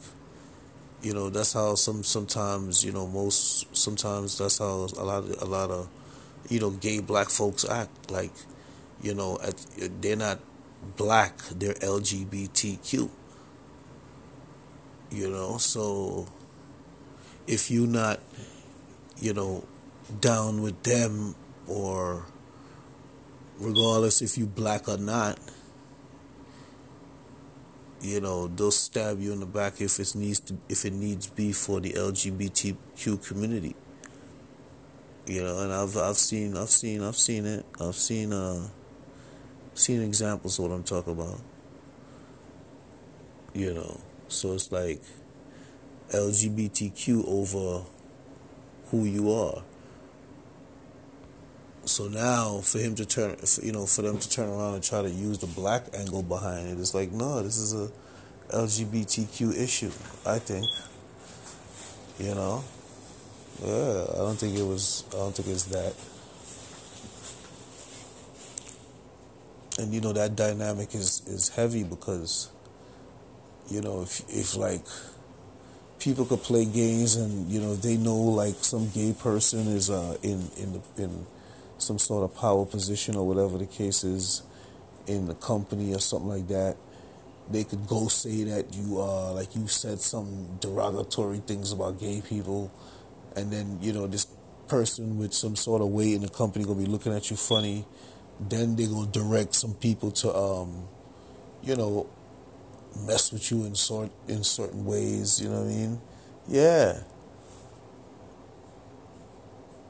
you 1.02 1.14
know 1.14 1.30
that's 1.30 1.52
how 1.52 1.74
some 1.74 2.02
sometimes 2.02 2.84
you 2.84 2.92
know 2.92 3.06
most 3.06 3.76
sometimes 3.76 4.38
that's 4.38 4.58
how 4.58 4.86
a 4.98 5.04
lot 5.04 5.24
of, 5.24 5.42
a 5.42 5.44
lot 5.44 5.70
of 5.70 5.88
you 6.48 6.58
know 6.58 6.70
gay 6.70 7.00
black 7.00 7.28
folks 7.28 7.64
act 7.68 8.10
like 8.10 8.32
you 9.00 9.14
know 9.14 9.38
at, 9.42 9.54
they're 10.00 10.16
not 10.16 10.40
black 10.96 11.36
they're 11.52 11.74
lgbtq 11.74 13.08
you 15.10 15.30
know 15.30 15.56
so 15.56 16.26
if 17.46 17.70
you're 17.70 17.86
not 17.86 18.20
you 19.20 19.32
know 19.32 19.64
down 20.20 20.62
with 20.62 20.82
them 20.82 21.34
or 21.66 22.26
regardless 23.58 24.22
if 24.22 24.38
you 24.38 24.46
black 24.46 24.88
or 24.88 24.96
not 24.98 25.38
you 28.00 28.20
know 28.20 28.46
they'll 28.48 28.70
stab 28.70 29.20
you 29.20 29.32
in 29.32 29.40
the 29.40 29.46
back 29.46 29.80
if 29.80 29.98
it 29.98 30.14
needs 30.14 30.40
to 30.40 30.56
if 30.68 30.84
it 30.84 30.92
needs 30.92 31.26
be 31.26 31.52
for 31.52 31.80
the 31.80 31.92
LGBTQ 31.92 33.26
community 33.26 33.74
You 35.28 35.42
know, 35.42 35.60
and 35.60 35.72
I've 35.72 35.94
I've 35.98 36.16
seen 36.16 36.56
I've 36.56 36.70
seen 36.70 37.02
I've 37.02 37.16
seen 37.16 37.44
it. 37.44 37.66
I've 37.78 37.94
seen 37.96 38.32
uh 38.32 38.68
seen 39.74 40.00
examples 40.02 40.58
of 40.58 40.64
what 40.64 40.74
I'm 40.74 40.82
talking 40.82 41.12
about. 41.12 41.38
You 43.52 43.74
know, 43.74 44.00
so 44.28 44.54
it's 44.54 44.72
like 44.72 45.02
LGBTQ 46.14 47.28
over 47.28 47.84
who 48.86 49.04
you 49.04 49.30
are. 49.30 49.62
So 51.88 52.06
now, 52.06 52.60
for 52.60 52.78
him 52.78 52.94
to 52.96 53.06
turn, 53.06 53.36
you 53.62 53.72
know, 53.72 53.86
for 53.86 54.02
them 54.02 54.18
to 54.18 54.28
turn 54.28 54.50
around 54.50 54.74
and 54.74 54.82
try 54.82 55.00
to 55.00 55.08
use 55.08 55.38
the 55.38 55.46
black 55.46 55.84
angle 55.94 56.22
behind 56.22 56.68
it, 56.68 56.78
it's 56.78 56.92
like, 56.92 57.12
no, 57.12 57.42
this 57.42 57.56
is 57.56 57.72
a 57.72 57.90
LGBTQ 58.54 59.56
issue. 59.56 59.90
I 60.26 60.38
think, 60.38 60.66
you 62.18 62.34
know, 62.34 62.62
yeah, 63.64 64.04
I 64.12 64.16
don't 64.18 64.36
think 64.36 64.58
it 64.58 64.64
was. 64.64 65.04
I 65.12 65.16
don't 65.16 65.34
think 65.34 65.48
it's 65.48 65.64
that. 65.64 65.94
And 69.82 69.94
you 69.94 70.02
know 70.02 70.12
that 70.12 70.36
dynamic 70.36 70.94
is 70.94 71.22
is 71.26 71.48
heavy 71.48 71.84
because, 71.84 72.50
you 73.70 73.80
know, 73.80 74.02
if 74.02 74.20
if 74.28 74.56
like 74.56 74.84
people 75.98 76.26
could 76.26 76.42
play 76.42 76.66
games 76.66 77.16
and 77.16 77.50
you 77.50 77.60
know 77.60 77.74
they 77.74 77.96
know 77.96 78.16
like 78.16 78.56
some 78.56 78.90
gay 78.90 79.14
person 79.14 79.68
is 79.68 79.88
uh 79.88 80.16
in 80.22 80.50
in 80.58 80.72
the, 80.74 81.02
in 81.02 81.26
some 81.78 81.98
sort 81.98 82.24
of 82.24 82.36
power 82.36 82.66
position 82.66 83.16
or 83.16 83.26
whatever 83.26 83.58
the 83.58 83.66
case 83.66 84.04
is 84.04 84.42
in 85.06 85.26
the 85.26 85.34
company 85.34 85.94
or 85.94 85.98
something 85.98 86.28
like 86.28 86.48
that 86.48 86.76
they 87.50 87.64
could 87.64 87.86
go 87.86 88.08
say 88.08 88.44
that 88.44 88.74
you 88.74 89.00
uh 89.00 89.32
like 89.32 89.54
you 89.56 89.66
said 89.66 89.98
some 90.00 90.58
derogatory 90.60 91.38
things 91.38 91.72
about 91.72 91.98
gay 91.98 92.22
people. 92.26 92.70
And 93.36 93.52
then 93.52 93.78
you 93.80 93.92
know 93.92 94.06
this 94.06 94.26
person 94.68 95.18
with 95.18 95.32
some 95.32 95.56
sort 95.56 95.80
of 95.80 95.88
weight 95.88 96.14
in 96.14 96.22
the 96.22 96.28
company 96.28 96.64
gonna 96.64 96.78
be 96.78 96.86
looking 96.86 97.14
at 97.14 97.30
you 97.30 97.36
funny. 97.36 97.86
Then 98.40 98.76
they 98.76 98.86
gonna 98.86 99.10
direct 99.10 99.54
some 99.54 99.74
people 99.74 100.10
to 100.12 100.34
um 100.34 100.84
you 101.62 101.74
know 101.76 102.06
mess 103.06 103.32
with 103.32 103.50
you 103.50 103.64
in 103.64 103.74
sort 103.74 104.10
in 104.26 104.42
certain 104.42 104.84
ways 104.84 105.40
you 105.40 105.48
know 105.48 105.60
what 105.62 105.70
i 105.70 105.74
mean? 105.74 106.00
Yeah. 106.48 107.00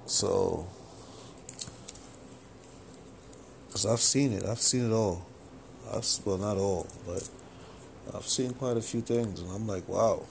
So 0.06 0.66
because 3.78 3.92
i've 3.92 4.00
seen 4.00 4.32
it 4.32 4.44
i've 4.44 4.60
seen 4.60 4.90
it 4.90 4.92
all 4.92 5.24
I've, 5.94 6.06
well 6.24 6.38
not 6.38 6.56
all 6.56 6.86
but 7.06 7.28
I've 8.14 8.26
seen 8.26 8.54
quite 8.54 8.76
a 8.76 8.80
few 8.80 9.02
things, 9.02 9.40
and 9.40 9.50
I'm 9.50 9.66
like, 9.66 9.86
wow. 9.88 10.22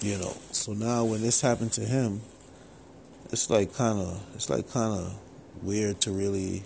You 0.00 0.18
know, 0.18 0.32
so 0.52 0.72
now 0.72 1.04
when 1.04 1.22
this 1.22 1.40
happened 1.40 1.72
to 1.72 1.80
him, 1.80 2.20
it's 3.32 3.50
like 3.50 3.74
kind 3.74 3.98
of, 3.98 4.22
it's 4.34 4.48
like 4.48 4.70
kind 4.70 4.92
of 4.92 5.18
weird 5.62 6.00
to 6.02 6.12
really 6.12 6.62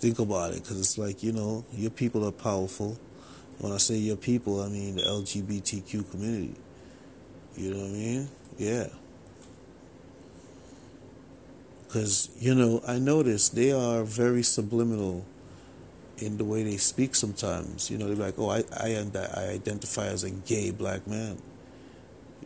think 0.00 0.18
about 0.18 0.54
it, 0.54 0.62
because 0.62 0.80
it's 0.80 0.98
like, 0.98 1.22
you 1.22 1.32
know, 1.32 1.64
your 1.72 1.90
people 1.90 2.26
are 2.26 2.32
powerful. 2.32 2.98
When 3.58 3.72
I 3.72 3.76
say 3.76 3.96
your 3.96 4.16
people, 4.16 4.60
I 4.62 4.68
mean 4.68 4.96
the 4.96 5.02
LGBTQ 5.02 6.10
community. 6.10 6.54
You 7.56 7.74
know 7.74 7.80
what 7.80 7.86
I 7.86 7.92
mean? 7.92 8.28
Yeah. 8.56 8.86
Because, 11.88 12.28
you 12.38 12.54
know, 12.54 12.82
I 12.86 12.98
notice 12.98 13.48
they 13.48 13.72
are 13.72 14.04
very 14.04 14.42
subliminal 14.42 15.24
in 16.18 16.36
the 16.36 16.44
way 16.44 16.62
they 16.62 16.76
speak 16.76 17.14
sometimes. 17.14 17.90
You 17.90 17.96
know, 17.96 18.08
they're 18.08 18.26
like, 18.26 18.38
oh, 18.38 18.50
I, 18.50 18.62
I, 18.76 19.06
I 19.14 19.42
identify 19.54 20.06
as 20.06 20.22
a 20.22 20.30
gay 20.30 20.70
black 20.70 21.06
man. 21.06 21.40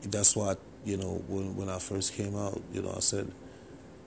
That's 0.02 0.36
what, 0.36 0.60
you 0.84 0.96
know, 0.96 1.24
when, 1.26 1.56
when 1.56 1.68
I 1.68 1.80
first 1.80 2.14
came 2.14 2.36
out, 2.36 2.60
you 2.72 2.82
know, 2.82 2.94
I 2.96 3.00
said, 3.00 3.32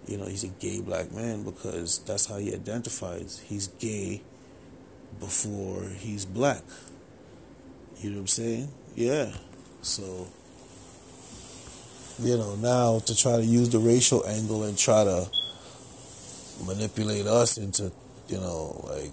you 0.07 0.17
know, 0.17 0.25
he's 0.25 0.45
a 0.45 0.47
gay 0.47 0.79
black 0.79 1.11
man 1.11 1.43
because 1.43 1.99
that's 1.99 2.27
how 2.27 2.37
he 2.37 2.53
identifies. 2.53 3.43
He's 3.45 3.67
gay 3.67 4.21
before 5.19 5.83
he's 5.97 6.25
black. 6.25 6.63
You 7.97 8.11
know 8.11 8.17
what 8.17 8.21
I'm 8.21 8.27
saying? 8.27 8.69
Yeah. 8.95 9.33
So, 9.81 10.27
you 12.19 12.37
know, 12.37 12.55
now 12.55 12.99
to 12.99 13.15
try 13.15 13.37
to 13.37 13.43
use 13.43 13.69
the 13.69 13.79
racial 13.79 14.25
angle 14.27 14.63
and 14.63 14.77
try 14.77 15.03
to 15.03 15.29
manipulate 16.63 17.25
us 17.25 17.57
into, 17.57 17.91
you 18.27 18.37
know, 18.37 18.85
like 18.89 19.11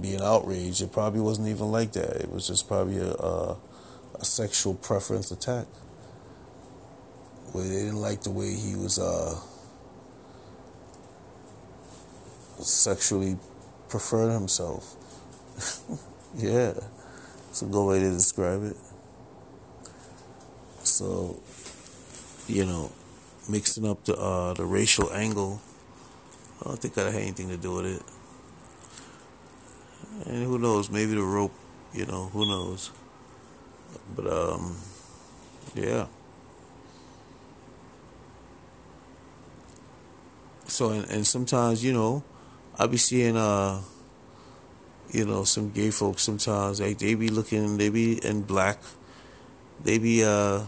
being 0.00 0.20
outraged, 0.20 0.82
it 0.82 0.92
probably 0.92 1.20
wasn't 1.20 1.48
even 1.48 1.70
like 1.70 1.92
that. 1.92 2.16
It 2.16 2.30
was 2.30 2.46
just 2.46 2.68
probably 2.68 2.98
a, 2.98 3.12
a, 3.12 3.56
a 4.20 4.24
sexual 4.24 4.74
preference 4.74 5.30
attack 5.30 5.66
where 7.52 7.64
they 7.64 7.84
didn't 7.84 8.00
like 8.00 8.22
the 8.22 8.30
way 8.30 8.54
he 8.54 8.74
was 8.74 8.98
uh, 8.98 9.38
sexually 12.62 13.38
preferred 13.88 14.32
himself. 14.32 14.94
yeah, 16.36 16.74
it's 17.48 17.62
a 17.62 17.66
good 17.66 17.86
way 17.86 18.00
to 18.00 18.10
describe 18.10 18.64
it. 18.64 18.76
So, 20.82 21.40
you 22.46 22.64
know, 22.64 22.92
mixing 23.48 23.88
up 23.88 24.04
the 24.04 24.16
uh, 24.16 24.54
the 24.54 24.64
racial 24.64 25.12
angle, 25.12 25.60
I 26.60 26.68
don't 26.68 26.80
think 26.80 26.94
that 26.94 27.12
had 27.12 27.22
anything 27.22 27.48
to 27.48 27.56
do 27.56 27.74
with 27.74 27.86
it. 27.86 28.02
And 30.26 30.44
who 30.44 30.58
knows? 30.58 30.90
Maybe 30.90 31.14
the 31.14 31.22
rope, 31.22 31.52
you 31.92 32.06
know, 32.06 32.26
who 32.32 32.46
knows? 32.46 32.90
But 34.14 34.26
um, 34.26 34.76
yeah. 35.74 36.06
So 40.66 40.90
and, 40.90 41.08
and 41.10 41.26
sometimes 41.26 41.84
you 41.84 41.92
know, 41.92 42.24
I 42.78 42.86
be 42.86 42.96
seeing 42.96 43.36
uh, 43.36 43.82
you 45.12 45.24
know, 45.24 45.44
some 45.44 45.70
gay 45.70 45.90
folks 45.90 46.22
sometimes 46.22 46.80
like 46.80 46.98
they 46.98 47.14
be 47.14 47.28
looking, 47.28 47.76
they 47.76 47.90
be 47.90 48.24
in 48.24 48.42
black, 48.42 48.78
they 49.84 49.98
be 49.98 50.24
uh. 50.24 50.62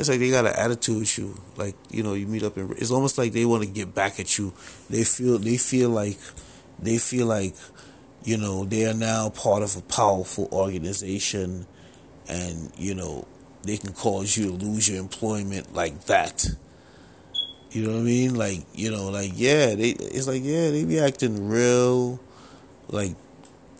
It's 0.00 0.08
like 0.08 0.18
they 0.18 0.30
got 0.30 0.46
an 0.46 0.54
attitude 0.56 1.02
issue. 1.02 1.34
Like 1.56 1.76
you 1.90 2.02
know, 2.02 2.14
you 2.14 2.26
meet 2.26 2.42
up 2.42 2.56
and 2.56 2.70
it's 2.72 2.90
almost 2.90 3.18
like 3.18 3.32
they 3.32 3.44
want 3.44 3.62
to 3.62 3.68
get 3.68 3.94
back 3.94 4.20
at 4.20 4.38
you. 4.38 4.52
They 4.88 5.04
feel 5.04 5.38
they 5.38 5.56
feel 5.56 5.90
like 5.90 6.18
they 6.78 6.98
feel 6.98 7.26
like 7.26 7.54
you 8.24 8.36
know, 8.36 8.64
they 8.64 8.86
are 8.86 8.94
now 8.94 9.28
part 9.30 9.62
of 9.62 9.76
a 9.76 9.82
powerful 9.82 10.48
organization 10.52 11.66
and, 12.28 12.70
you 12.76 12.94
know, 12.94 13.26
they 13.64 13.76
can 13.76 13.92
cause 13.92 14.36
you 14.36 14.46
to 14.46 14.52
lose 14.52 14.88
your 14.88 14.98
employment 14.98 15.74
like 15.74 16.04
that. 16.04 16.46
You 17.70 17.86
know 17.86 17.92
what 17.92 18.00
I 18.00 18.02
mean? 18.02 18.34
Like, 18.34 18.60
you 18.74 18.90
know, 18.90 19.08
like 19.10 19.32
yeah, 19.34 19.74
they 19.74 19.90
it's 19.90 20.26
like 20.26 20.42
yeah, 20.44 20.70
they 20.70 20.84
be 20.84 20.98
acting 20.98 21.48
real 21.48 22.20
like 22.88 23.14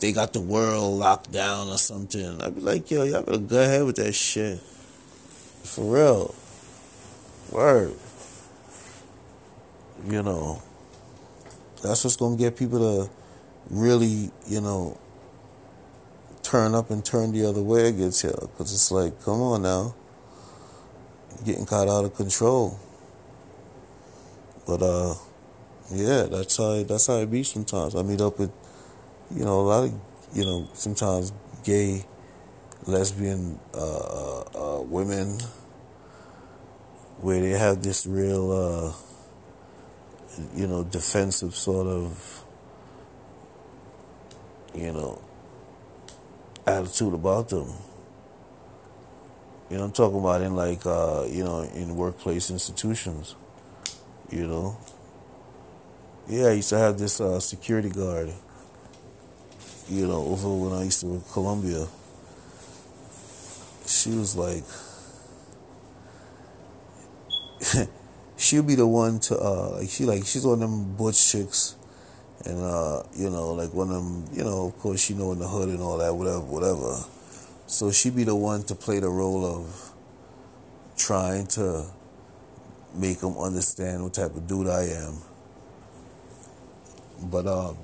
they 0.00 0.12
got 0.12 0.32
the 0.32 0.40
world 0.40 0.98
locked 0.98 1.30
down 1.30 1.68
or 1.68 1.78
something. 1.78 2.40
I'd 2.40 2.54
be 2.54 2.60
like, 2.60 2.90
yo, 2.90 3.02
y'all 3.02 3.22
better 3.22 3.38
go 3.38 3.60
ahead 3.60 3.84
with 3.84 3.96
that 3.96 4.14
shit. 4.14 4.60
For 5.62 5.94
real. 5.94 6.34
Word. 7.50 7.94
You 10.08 10.22
know. 10.22 10.62
That's 11.82 12.04
what's 12.04 12.16
gonna 12.16 12.36
get 12.36 12.56
people 12.56 12.78
to 12.78 13.10
really, 13.70 14.30
you 14.46 14.60
know, 14.60 14.98
turn 16.42 16.74
up 16.74 16.90
and 16.90 17.04
turn 17.04 17.32
the 17.32 17.44
other 17.46 17.62
way 17.62 17.88
against 17.88 18.22
you. 18.24 18.30
Because 18.30 18.72
it's 18.72 18.90
like, 18.90 19.22
come 19.24 19.40
on 19.40 19.62
now. 19.62 19.94
You're 21.36 21.46
getting 21.46 21.66
caught 21.66 21.88
out 21.88 22.04
of 22.04 22.14
control. 22.14 22.78
But, 24.66 24.82
uh, 24.82 25.14
yeah, 25.90 26.24
that's 26.24 26.56
how, 26.56 26.82
that's 26.84 27.06
how 27.06 27.16
it 27.16 27.30
be 27.30 27.42
sometimes. 27.42 27.96
I 27.96 28.02
meet 28.02 28.20
up 28.20 28.38
with, 28.38 28.52
you 29.34 29.44
know, 29.44 29.60
a 29.60 29.62
lot 29.62 29.84
of, 29.84 29.94
you 30.34 30.44
know, 30.44 30.68
sometimes 30.74 31.32
gay, 31.64 32.04
lesbian 32.86 33.58
uh, 33.74 33.78
uh, 33.78 34.44
uh 34.54 34.82
women 34.82 35.38
where 37.20 37.40
they 37.40 37.50
have 37.50 37.82
this 37.82 38.06
real, 38.06 38.50
uh, 38.50 38.92
you 40.54 40.66
know, 40.66 40.82
defensive 40.82 41.54
sort 41.54 41.86
of 41.86 42.42
you 44.74 44.92
know, 44.92 45.20
attitude 46.66 47.14
about 47.14 47.48
them. 47.48 47.68
You 49.70 49.78
know, 49.78 49.84
I'm 49.84 49.92
talking 49.92 50.18
about 50.18 50.42
in 50.42 50.54
like, 50.54 50.84
uh, 50.84 51.26
you 51.28 51.44
know, 51.44 51.62
in 51.62 51.96
workplace 51.96 52.50
institutions. 52.50 53.34
You 54.30 54.46
know, 54.46 54.76
yeah, 56.28 56.46
I 56.46 56.52
used 56.52 56.70
to 56.70 56.78
have 56.78 56.98
this 56.98 57.20
uh, 57.20 57.40
security 57.40 57.90
guard. 57.90 58.32
You 59.88 60.06
know, 60.06 60.24
over 60.24 60.48
when 60.48 60.72
I 60.72 60.84
used 60.84 61.00
to 61.00 61.06
work 61.06 61.32
Columbia. 61.32 61.86
She 63.92 64.10
was 64.10 64.36
like, 64.36 64.64
she'll 68.36 68.62
be 68.62 68.74
the 68.74 68.86
one 68.86 69.20
to 69.20 69.38
uh, 69.38 69.76
like 69.78 69.90
she 69.90 70.04
like 70.04 70.24
she's 70.24 70.46
one 70.46 70.54
of 70.54 70.60
them 70.60 70.96
butch 70.96 71.30
chicks 71.30 71.76
and 72.44 72.58
uh, 72.60 73.02
you 73.14 73.30
know, 73.30 73.52
like 73.52 73.72
one 73.72 73.88
of 73.88 73.94
them, 73.94 74.24
you 74.32 74.42
know, 74.42 74.66
of 74.66 74.78
course, 74.78 75.08
you 75.10 75.16
know, 75.16 75.32
in 75.32 75.38
the 75.38 75.46
hood 75.46 75.68
and 75.68 75.80
all 75.80 75.98
that, 75.98 76.14
whatever, 76.14 76.40
whatever. 76.40 77.04
So 77.66 77.92
she'd 77.92 78.16
be 78.16 78.24
the 78.24 78.34
one 78.34 78.64
to 78.64 78.74
play 78.74 78.98
the 78.98 79.08
role 79.08 79.44
of 79.44 79.92
trying 80.96 81.46
to 81.48 81.86
make 82.94 83.20
them 83.20 83.36
understand 83.38 84.02
what 84.02 84.14
type 84.14 84.34
of 84.34 84.46
dude 84.46 84.68
I 84.68 84.84
am. 84.84 85.18
But 87.30 87.46
um, 87.46 87.76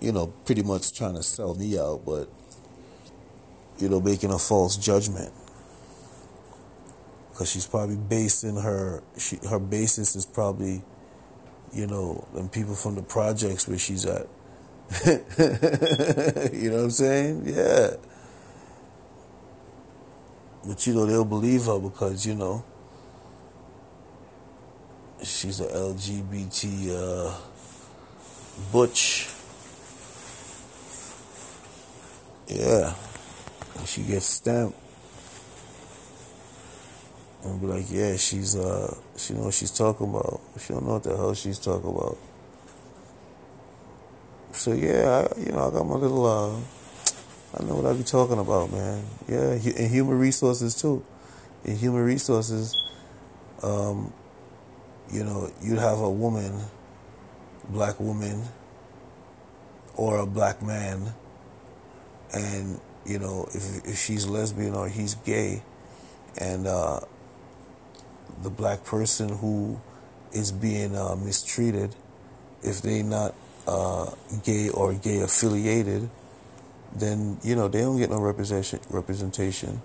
you 0.00 0.12
know, 0.12 0.28
pretty 0.44 0.62
much 0.62 0.92
trying 0.92 1.14
to 1.14 1.22
sell 1.22 1.54
me 1.54 1.78
out, 1.78 2.02
but 2.04 2.28
you 3.78 3.88
know, 3.88 4.00
making 4.00 4.32
a 4.32 4.38
false 4.38 4.76
judgment. 4.76 5.32
Cause 7.40 7.50
she's 7.50 7.66
probably 7.66 7.96
basing 7.96 8.56
her 8.56 9.02
she 9.16 9.38
her 9.48 9.58
basis 9.58 10.14
is 10.14 10.26
probably, 10.26 10.82
you 11.72 11.86
know, 11.86 12.28
them 12.34 12.50
people 12.50 12.74
from 12.74 12.96
the 12.96 13.02
projects 13.02 13.66
where 13.66 13.78
she's 13.78 14.04
at. 14.04 14.26
you 16.52 16.68
know 16.68 16.76
what 16.76 16.84
I'm 16.84 16.90
saying? 16.90 17.44
Yeah. 17.46 17.92
But 20.66 20.86
you 20.86 20.92
know, 20.92 21.06
they'll 21.06 21.24
believe 21.24 21.64
her 21.64 21.78
because, 21.78 22.26
you 22.26 22.34
know, 22.34 22.62
she's 25.22 25.60
a 25.60 25.66
LGBT 25.68 26.90
uh, 26.90 27.40
butch. 28.70 29.30
Yeah. 32.48 32.92
And 33.78 33.88
she 33.88 34.02
gets 34.02 34.26
stamped. 34.26 34.76
And 37.44 37.60
be 37.60 37.66
like, 37.66 37.90
yeah, 37.90 38.16
she's 38.16 38.56
uh 38.56 38.94
she 39.16 39.34
know 39.34 39.44
what 39.44 39.54
she's 39.54 39.70
talking 39.70 40.08
about. 40.08 40.40
She 40.58 40.72
don't 40.72 40.86
know 40.86 40.94
what 40.94 41.02
the 41.02 41.16
hell 41.16 41.34
she's 41.34 41.58
talking 41.58 41.90
about. 41.90 42.18
So 44.52 44.72
yeah, 44.72 45.26
I, 45.26 45.40
you 45.40 45.52
know, 45.52 45.68
I 45.68 45.70
got 45.70 45.86
my 45.86 45.94
little 45.94 46.26
uh 46.26 46.60
I 47.58 47.64
know 47.64 47.76
what 47.76 47.86
I 47.86 47.94
be 47.94 48.04
talking 48.04 48.38
about, 48.38 48.70
man. 48.70 49.04
Yeah, 49.26 49.52
in 49.52 49.90
human 49.90 50.18
resources 50.18 50.74
too. 50.74 51.04
In 51.64 51.76
human 51.76 52.04
resources, 52.04 52.76
um, 53.62 54.12
you 55.10 55.24
know, 55.24 55.50
you'd 55.60 55.78
have 55.78 55.98
a 55.98 56.10
woman, 56.10 56.60
black 57.68 57.98
woman, 57.98 58.44
or 59.96 60.18
a 60.18 60.26
black 60.26 60.62
man, 60.62 61.12
and 62.32 62.80
you 63.04 63.18
know, 63.18 63.48
if 63.52 63.84
if 63.84 63.98
she's 63.98 64.26
lesbian 64.26 64.74
or 64.74 64.88
he's 64.88 65.14
gay, 65.16 65.62
and 66.38 66.68
uh, 66.68 67.00
the 68.42 68.50
black 68.50 68.84
person 68.84 69.28
who 69.28 69.80
is 70.32 70.52
being 70.52 70.96
uh, 70.96 71.16
mistreated, 71.16 71.94
if 72.62 72.82
they 72.82 73.02
not 73.02 73.34
uh, 73.66 74.10
gay 74.44 74.68
or 74.68 74.94
gay 74.94 75.20
affiliated, 75.20 76.08
then 76.94 77.38
you 77.42 77.54
know 77.54 77.68
they 77.68 77.80
don't 77.80 77.98
get 77.98 78.10
no 78.10 78.20
representation. 78.20 78.80
Representation, 78.90 79.82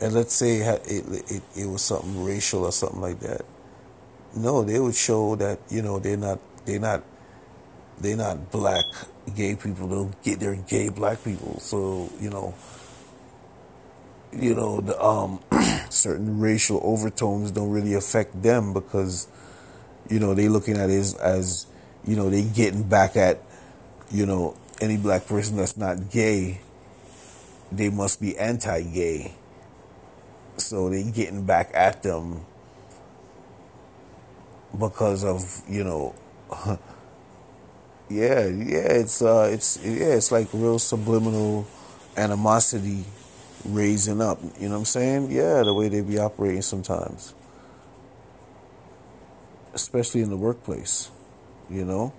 and 0.00 0.12
let's 0.12 0.34
say 0.34 0.58
it, 0.58 0.82
it, 0.86 1.42
it, 1.56 1.66
was 1.66 1.82
something 1.82 2.24
racial 2.24 2.64
or 2.64 2.72
something 2.72 3.00
like 3.00 3.20
that 3.20 3.44
no, 4.36 4.64
they 4.64 4.80
would 4.80 4.94
show 4.94 5.36
that 5.36 5.58
you 5.70 5.82
know 5.82 5.98
they're 5.98 6.16
not 6.16 6.38
they're 6.64 6.80
not 6.80 7.02
they're 8.00 8.16
not 8.16 8.50
black 8.50 8.84
gay 9.34 9.54
people. 9.54 9.86
They'll 9.86 10.12
get 10.22 10.40
their 10.40 10.56
gay 10.56 10.88
black 10.88 11.22
people. 11.22 11.58
So 11.60 12.10
you 12.20 12.30
know, 12.30 12.54
you 14.38 14.54
know 14.54 14.80
the 14.80 15.00
um 15.02 15.40
certain 15.90 16.40
racial 16.40 16.80
overtones 16.82 17.50
don't 17.50 17.70
really 17.70 17.94
affect 17.94 18.42
them 18.42 18.72
because 18.72 19.28
you 20.08 20.18
know 20.18 20.34
they 20.34 20.48
looking 20.48 20.76
at 20.76 20.90
it 20.90 20.98
as, 20.98 21.14
as 21.14 21.66
you 22.06 22.16
know 22.16 22.30
they 22.30 22.42
getting 22.42 22.82
back 22.82 23.16
at 23.16 23.40
you 24.10 24.26
know 24.26 24.56
any 24.80 24.96
black 24.96 25.26
person 25.26 25.56
that's 25.56 25.76
not 25.76 26.10
gay. 26.10 26.60
They 27.70 27.90
must 27.90 28.20
be 28.20 28.36
anti-gay. 28.36 29.34
So 30.56 30.88
they 30.90 31.02
getting 31.04 31.44
back 31.44 31.70
at 31.74 32.02
them 32.02 32.40
because 34.78 35.24
of 35.24 35.62
you 35.68 35.84
know 35.84 36.14
yeah 38.10 38.46
yeah 38.46 39.00
it's 39.02 39.22
uh 39.22 39.48
it's 39.52 39.78
yeah 39.84 40.14
it's 40.14 40.30
like 40.30 40.48
real 40.52 40.78
subliminal 40.78 41.66
animosity 42.16 43.04
raising 43.66 44.20
up 44.20 44.38
you 44.58 44.68
know 44.68 44.74
what 44.74 44.78
i'm 44.80 44.84
saying 44.84 45.30
yeah 45.30 45.62
the 45.62 45.72
way 45.72 45.88
they 45.88 46.00
be 46.00 46.18
operating 46.18 46.62
sometimes 46.62 47.34
especially 49.72 50.20
in 50.20 50.30
the 50.30 50.36
workplace 50.36 51.10
you 51.70 51.84
know 51.84 52.12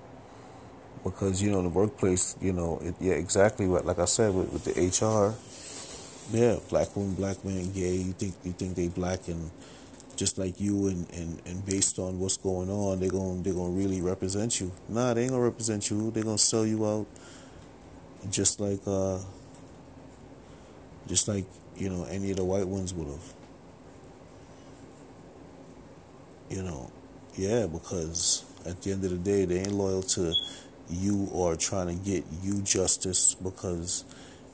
because 1.04 1.42
you 1.42 1.52
know 1.52 1.60
in 1.60 1.66
the 1.66 1.70
workplace 1.70 2.36
you 2.42 2.52
know 2.52 2.80
it, 2.82 2.96
yeah 3.00 3.14
exactly 3.14 3.68
what 3.68 3.86
like 3.86 4.00
i 4.00 4.06
said 4.06 4.34
with, 4.34 4.52
with 4.52 4.64
the 4.66 5.06
hr 5.06 5.36
yeah 6.36 6.58
black 6.70 6.96
woman 6.96 7.14
black 7.14 7.44
man 7.46 7.72
gay 7.72 7.96
you 7.96 8.14
think 8.14 8.34
you 8.44 8.52
think 8.52 8.76
they 8.76 8.88
black 8.88 9.28
and 9.28 9.52
just 10.16 10.38
like 10.38 10.60
you 10.60 10.88
and, 10.88 11.10
and, 11.12 11.42
and 11.46 11.66
based 11.66 12.00
on 12.00 12.20
what's 12.20 12.38
going 12.38 12.70
on, 12.70 13.00
they're 13.00 13.10
going 13.10 13.44
they're 13.44 13.54
gonna 13.54 13.70
really 13.70 14.02
represent 14.02 14.60
you. 14.60 14.72
Nah, 14.88 15.14
they 15.14 15.24
ain't 15.24 15.32
gonna 15.32 15.44
represent 15.44 15.90
you. 15.90 16.12
They're 16.12 16.24
gonna 16.24 16.38
sell 16.38 16.66
you 16.66 16.86
out 16.86 17.06
just 18.30 18.60
like 18.60 18.80
uh 18.88 19.20
just 21.08 21.28
like, 21.28 21.46
you 21.76 21.90
know, 21.90 22.06
any 22.06 22.32
of 22.32 22.38
the 22.38 22.44
white 22.44 22.68
ones 22.68 22.94
would 22.94 23.08
have. 23.08 23.34
You 26.50 26.64
know, 26.64 26.92
yeah, 27.36 27.68
because 27.68 28.46
at 28.66 28.82
the 28.82 28.92
end 28.92 29.04
of 29.04 29.12
the 29.12 29.18
day 29.18 29.46
they 29.46 29.60
ain't 29.60 29.74
loyal 29.74 30.04
to 30.04 30.34
you 30.90 31.28
or 31.32 31.56
trying 31.56 31.88
to 31.88 32.06
get 32.06 32.24
you 32.42 32.62
justice 32.62 33.36
because, 33.36 34.06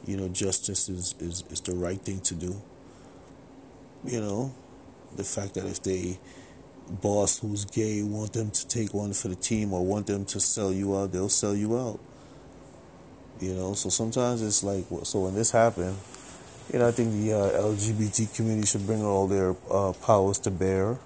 you 0.06 0.18
know, 0.18 0.30
justice 0.30 0.90
is, 0.90 1.16
is, 1.20 1.44
is 1.50 1.62
the 1.62 1.76
right 1.76 2.00
thing 2.02 2.20
to 2.22 2.34
do. 2.34 2.62
You 4.06 4.22
know, 4.22 4.54
the 5.16 5.24
fact 5.24 5.56
that 5.56 5.66
if 5.66 5.84
they 5.84 6.18
boss 6.90 7.40
who's 7.40 7.66
gay 7.66 8.04
want 8.04 8.34
them 8.34 8.52
to 8.52 8.68
take 8.68 8.94
one 8.94 9.14
for 9.14 9.28
the 9.28 9.36
team 9.36 9.74
or 9.74 9.86
want 9.86 10.08
them 10.08 10.26
to 10.26 10.40
sell 10.40 10.72
you 10.72 10.96
out, 10.96 11.12
they'll 11.12 11.30
sell 11.30 11.56
you 11.56 11.78
out. 11.78 12.00
You 13.40 13.54
know, 13.54 13.74
so 13.74 13.90
sometimes 13.90 14.42
it's 14.42 14.64
like, 14.64 14.86
so 15.04 15.22
when 15.22 15.36
this 15.36 15.52
happened, 15.52 15.98
you 16.72 16.80
know, 16.80 16.88
I 16.88 16.92
think 16.92 17.12
the 17.14 17.34
uh, 17.34 17.62
LGBT 17.62 18.36
community 18.36 18.68
should 18.68 18.86
bring 18.86 19.04
all 19.04 19.28
their 19.28 19.56
uh, 19.70 19.94
powers 19.94 20.40
to 20.40 20.52
bear. 20.52 20.98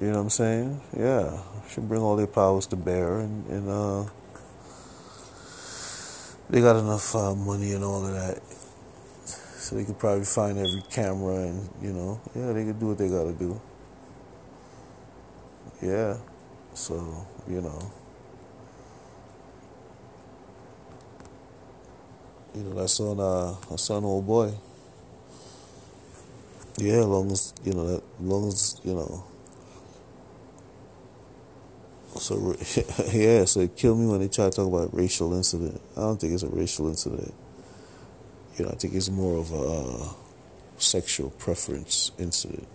You 0.00 0.08
know 0.08 0.16
what 0.16 0.20
I'm 0.20 0.30
saying? 0.30 0.80
Yeah, 0.96 1.42
should 1.68 1.88
bring 1.88 2.00
all 2.00 2.16
their 2.16 2.26
powers 2.26 2.66
to 2.68 2.76
bear, 2.76 3.18
and, 3.18 3.46
and 3.46 3.68
uh, 3.68 4.04
they 6.48 6.60
got 6.60 6.76
enough 6.76 7.14
uh, 7.14 7.34
money 7.34 7.72
and 7.72 7.84
all 7.84 8.06
of 8.06 8.12
that 8.12 8.42
so 9.60 9.76
they 9.76 9.84
could 9.84 9.98
probably 9.98 10.24
find 10.24 10.58
every 10.58 10.82
camera 10.90 11.36
and, 11.36 11.68
you 11.82 11.92
know, 11.92 12.20
yeah, 12.34 12.52
they 12.52 12.64
could 12.64 12.80
do 12.80 12.88
what 12.88 12.98
they 12.98 13.08
got 13.08 13.24
to 13.24 13.32
do. 13.32 13.60
Yeah. 15.82 16.16
So, 16.74 17.26
you 17.46 17.60
know. 17.60 17.92
You 22.54 22.62
know, 22.62 22.74
that's 22.74 22.98
on 23.00 23.20
uh 23.20 23.54
that's 23.68 23.90
on 23.90 24.04
old 24.04 24.26
boy. 24.26 24.52
Yeah, 26.78 27.00
long 27.00 27.30
as 27.30 27.52
you 27.64 27.74
know 27.74 27.86
that 27.86 28.02
long 28.20 28.48
as 28.48 28.80
you 28.84 28.94
know 28.94 29.24
so 32.20 32.54
yeah, 33.12 33.44
so 33.44 33.60
it 33.60 33.76
killed 33.76 33.98
me 33.98 34.06
when 34.06 34.20
they 34.20 34.28
try 34.28 34.46
to 34.46 34.50
talk 34.50 34.66
about 34.66 34.94
racial 34.94 35.32
incident. 35.34 35.80
I 35.96 36.00
don't 36.00 36.20
think 36.20 36.34
it's 36.34 36.42
a 36.42 36.48
racial 36.48 36.88
incident. 36.88 37.32
You 38.56 38.64
know, 38.64 38.72
I 38.72 38.74
think 38.74 38.94
it's 38.94 39.08
more 39.08 39.38
of 39.38 39.52
a 39.52 39.56
uh, 39.56 40.08
sexual 40.78 41.30
preference 41.30 42.10
incident. 42.18 42.66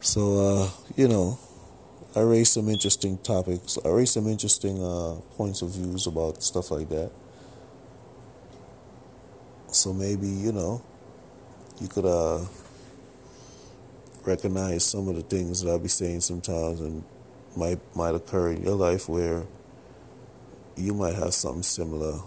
So, 0.00 0.38
uh, 0.38 0.70
you 0.96 1.08
know, 1.08 1.38
I 2.14 2.20
raised 2.20 2.52
some 2.52 2.68
interesting 2.68 3.18
topics. 3.18 3.78
I 3.84 3.88
raised 3.88 4.12
some 4.12 4.28
interesting 4.28 4.82
uh, 4.82 5.16
points 5.36 5.62
of 5.62 5.70
views 5.70 6.06
about 6.06 6.42
stuff 6.42 6.70
like 6.70 6.88
that. 6.90 7.10
So 9.72 9.92
maybe 9.92 10.28
you 10.28 10.52
know, 10.52 10.82
you 11.80 11.88
could 11.88 12.04
uh, 12.04 12.44
recognize 14.24 14.84
some 14.84 15.08
of 15.08 15.16
the 15.16 15.22
things 15.22 15.62
that 15.62 15.70
I'll 15.70 15.78
be 15.78 15.88
saying 15.88 16.20
sometimes, 16.20 16.80
and 16.80 17.02
might 17.56 17.80
might 17.96 18.14
occur 18.14 18.52
in 18.52 18.62
your 18.62 18.76
life 18.76 19.08
where 19.08 19.44
you 20.76 20.94
might 20.94 21.14
have 21.14 21.34
something 21.34 21.62
similar 21.62 22.20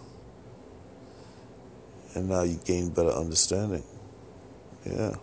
and 2.15 2.29
now 2.29 2.43
you 2.43 2.59
gain 2.65 2.89
better 2.89 3.11
understanding. 3.11 3.83
Yeah. 4.85 5.15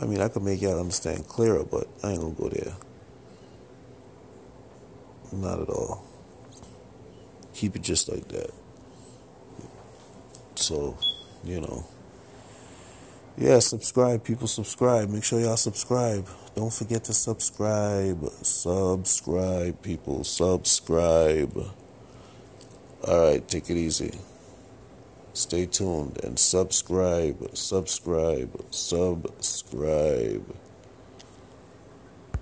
I 0.00 0.06
mean, 0.06 0.20
I 0.20 0.28
could 0.28 0.42
make 0.42 0.62
y'all 0.62 0.80
understand 0.80 1.26
clearer, 1.28 1.64
but 1.64 1.88
I 2.02 2.12
ain't 2.12 2.20
gonna 2.20 2.34
go 2.34 2.48
there. 2.48 2.74
Not 5.32 5.60
at 5.60 5.68
all. 5.68 6.04
Keep 7.54 7.76
it 7.76 7.82
just 7.82 8.08
like 8.08 8.28
that. 8.28 8.50
So, 10.62 10.96
you 11.44 11.60
know. 11.60 11.84
Yeah, 13.36 13.58
subscribe, 13.58 14.24
people. 14.24 14.46
Subscribe. 14.46 15.08
Make 15.08 15.24
sure 15.24 15.40
y'all 15.40 15.56
subscribe. 15.56 16.28
Don't 16.54 16.72
forget 16.72 17.04
to 17.04 17.12
subscribe. 17.12 18.24
Subscribe, 18.42 19.82
people. 19.82 20.22
Subscribe. 20.24 21.56
All 23.08 23.30
right, 23.30 23.48
take 23.48 23.68
it 23.68 23.76
easy. 23.76 24.12
Stay 25.34 25.66
tuned 25.66 26.20
and 26.22 26.38
subscribe, 26.38 27.56
subscribe, 27.56 28.64
subscribe. 28.70 30.44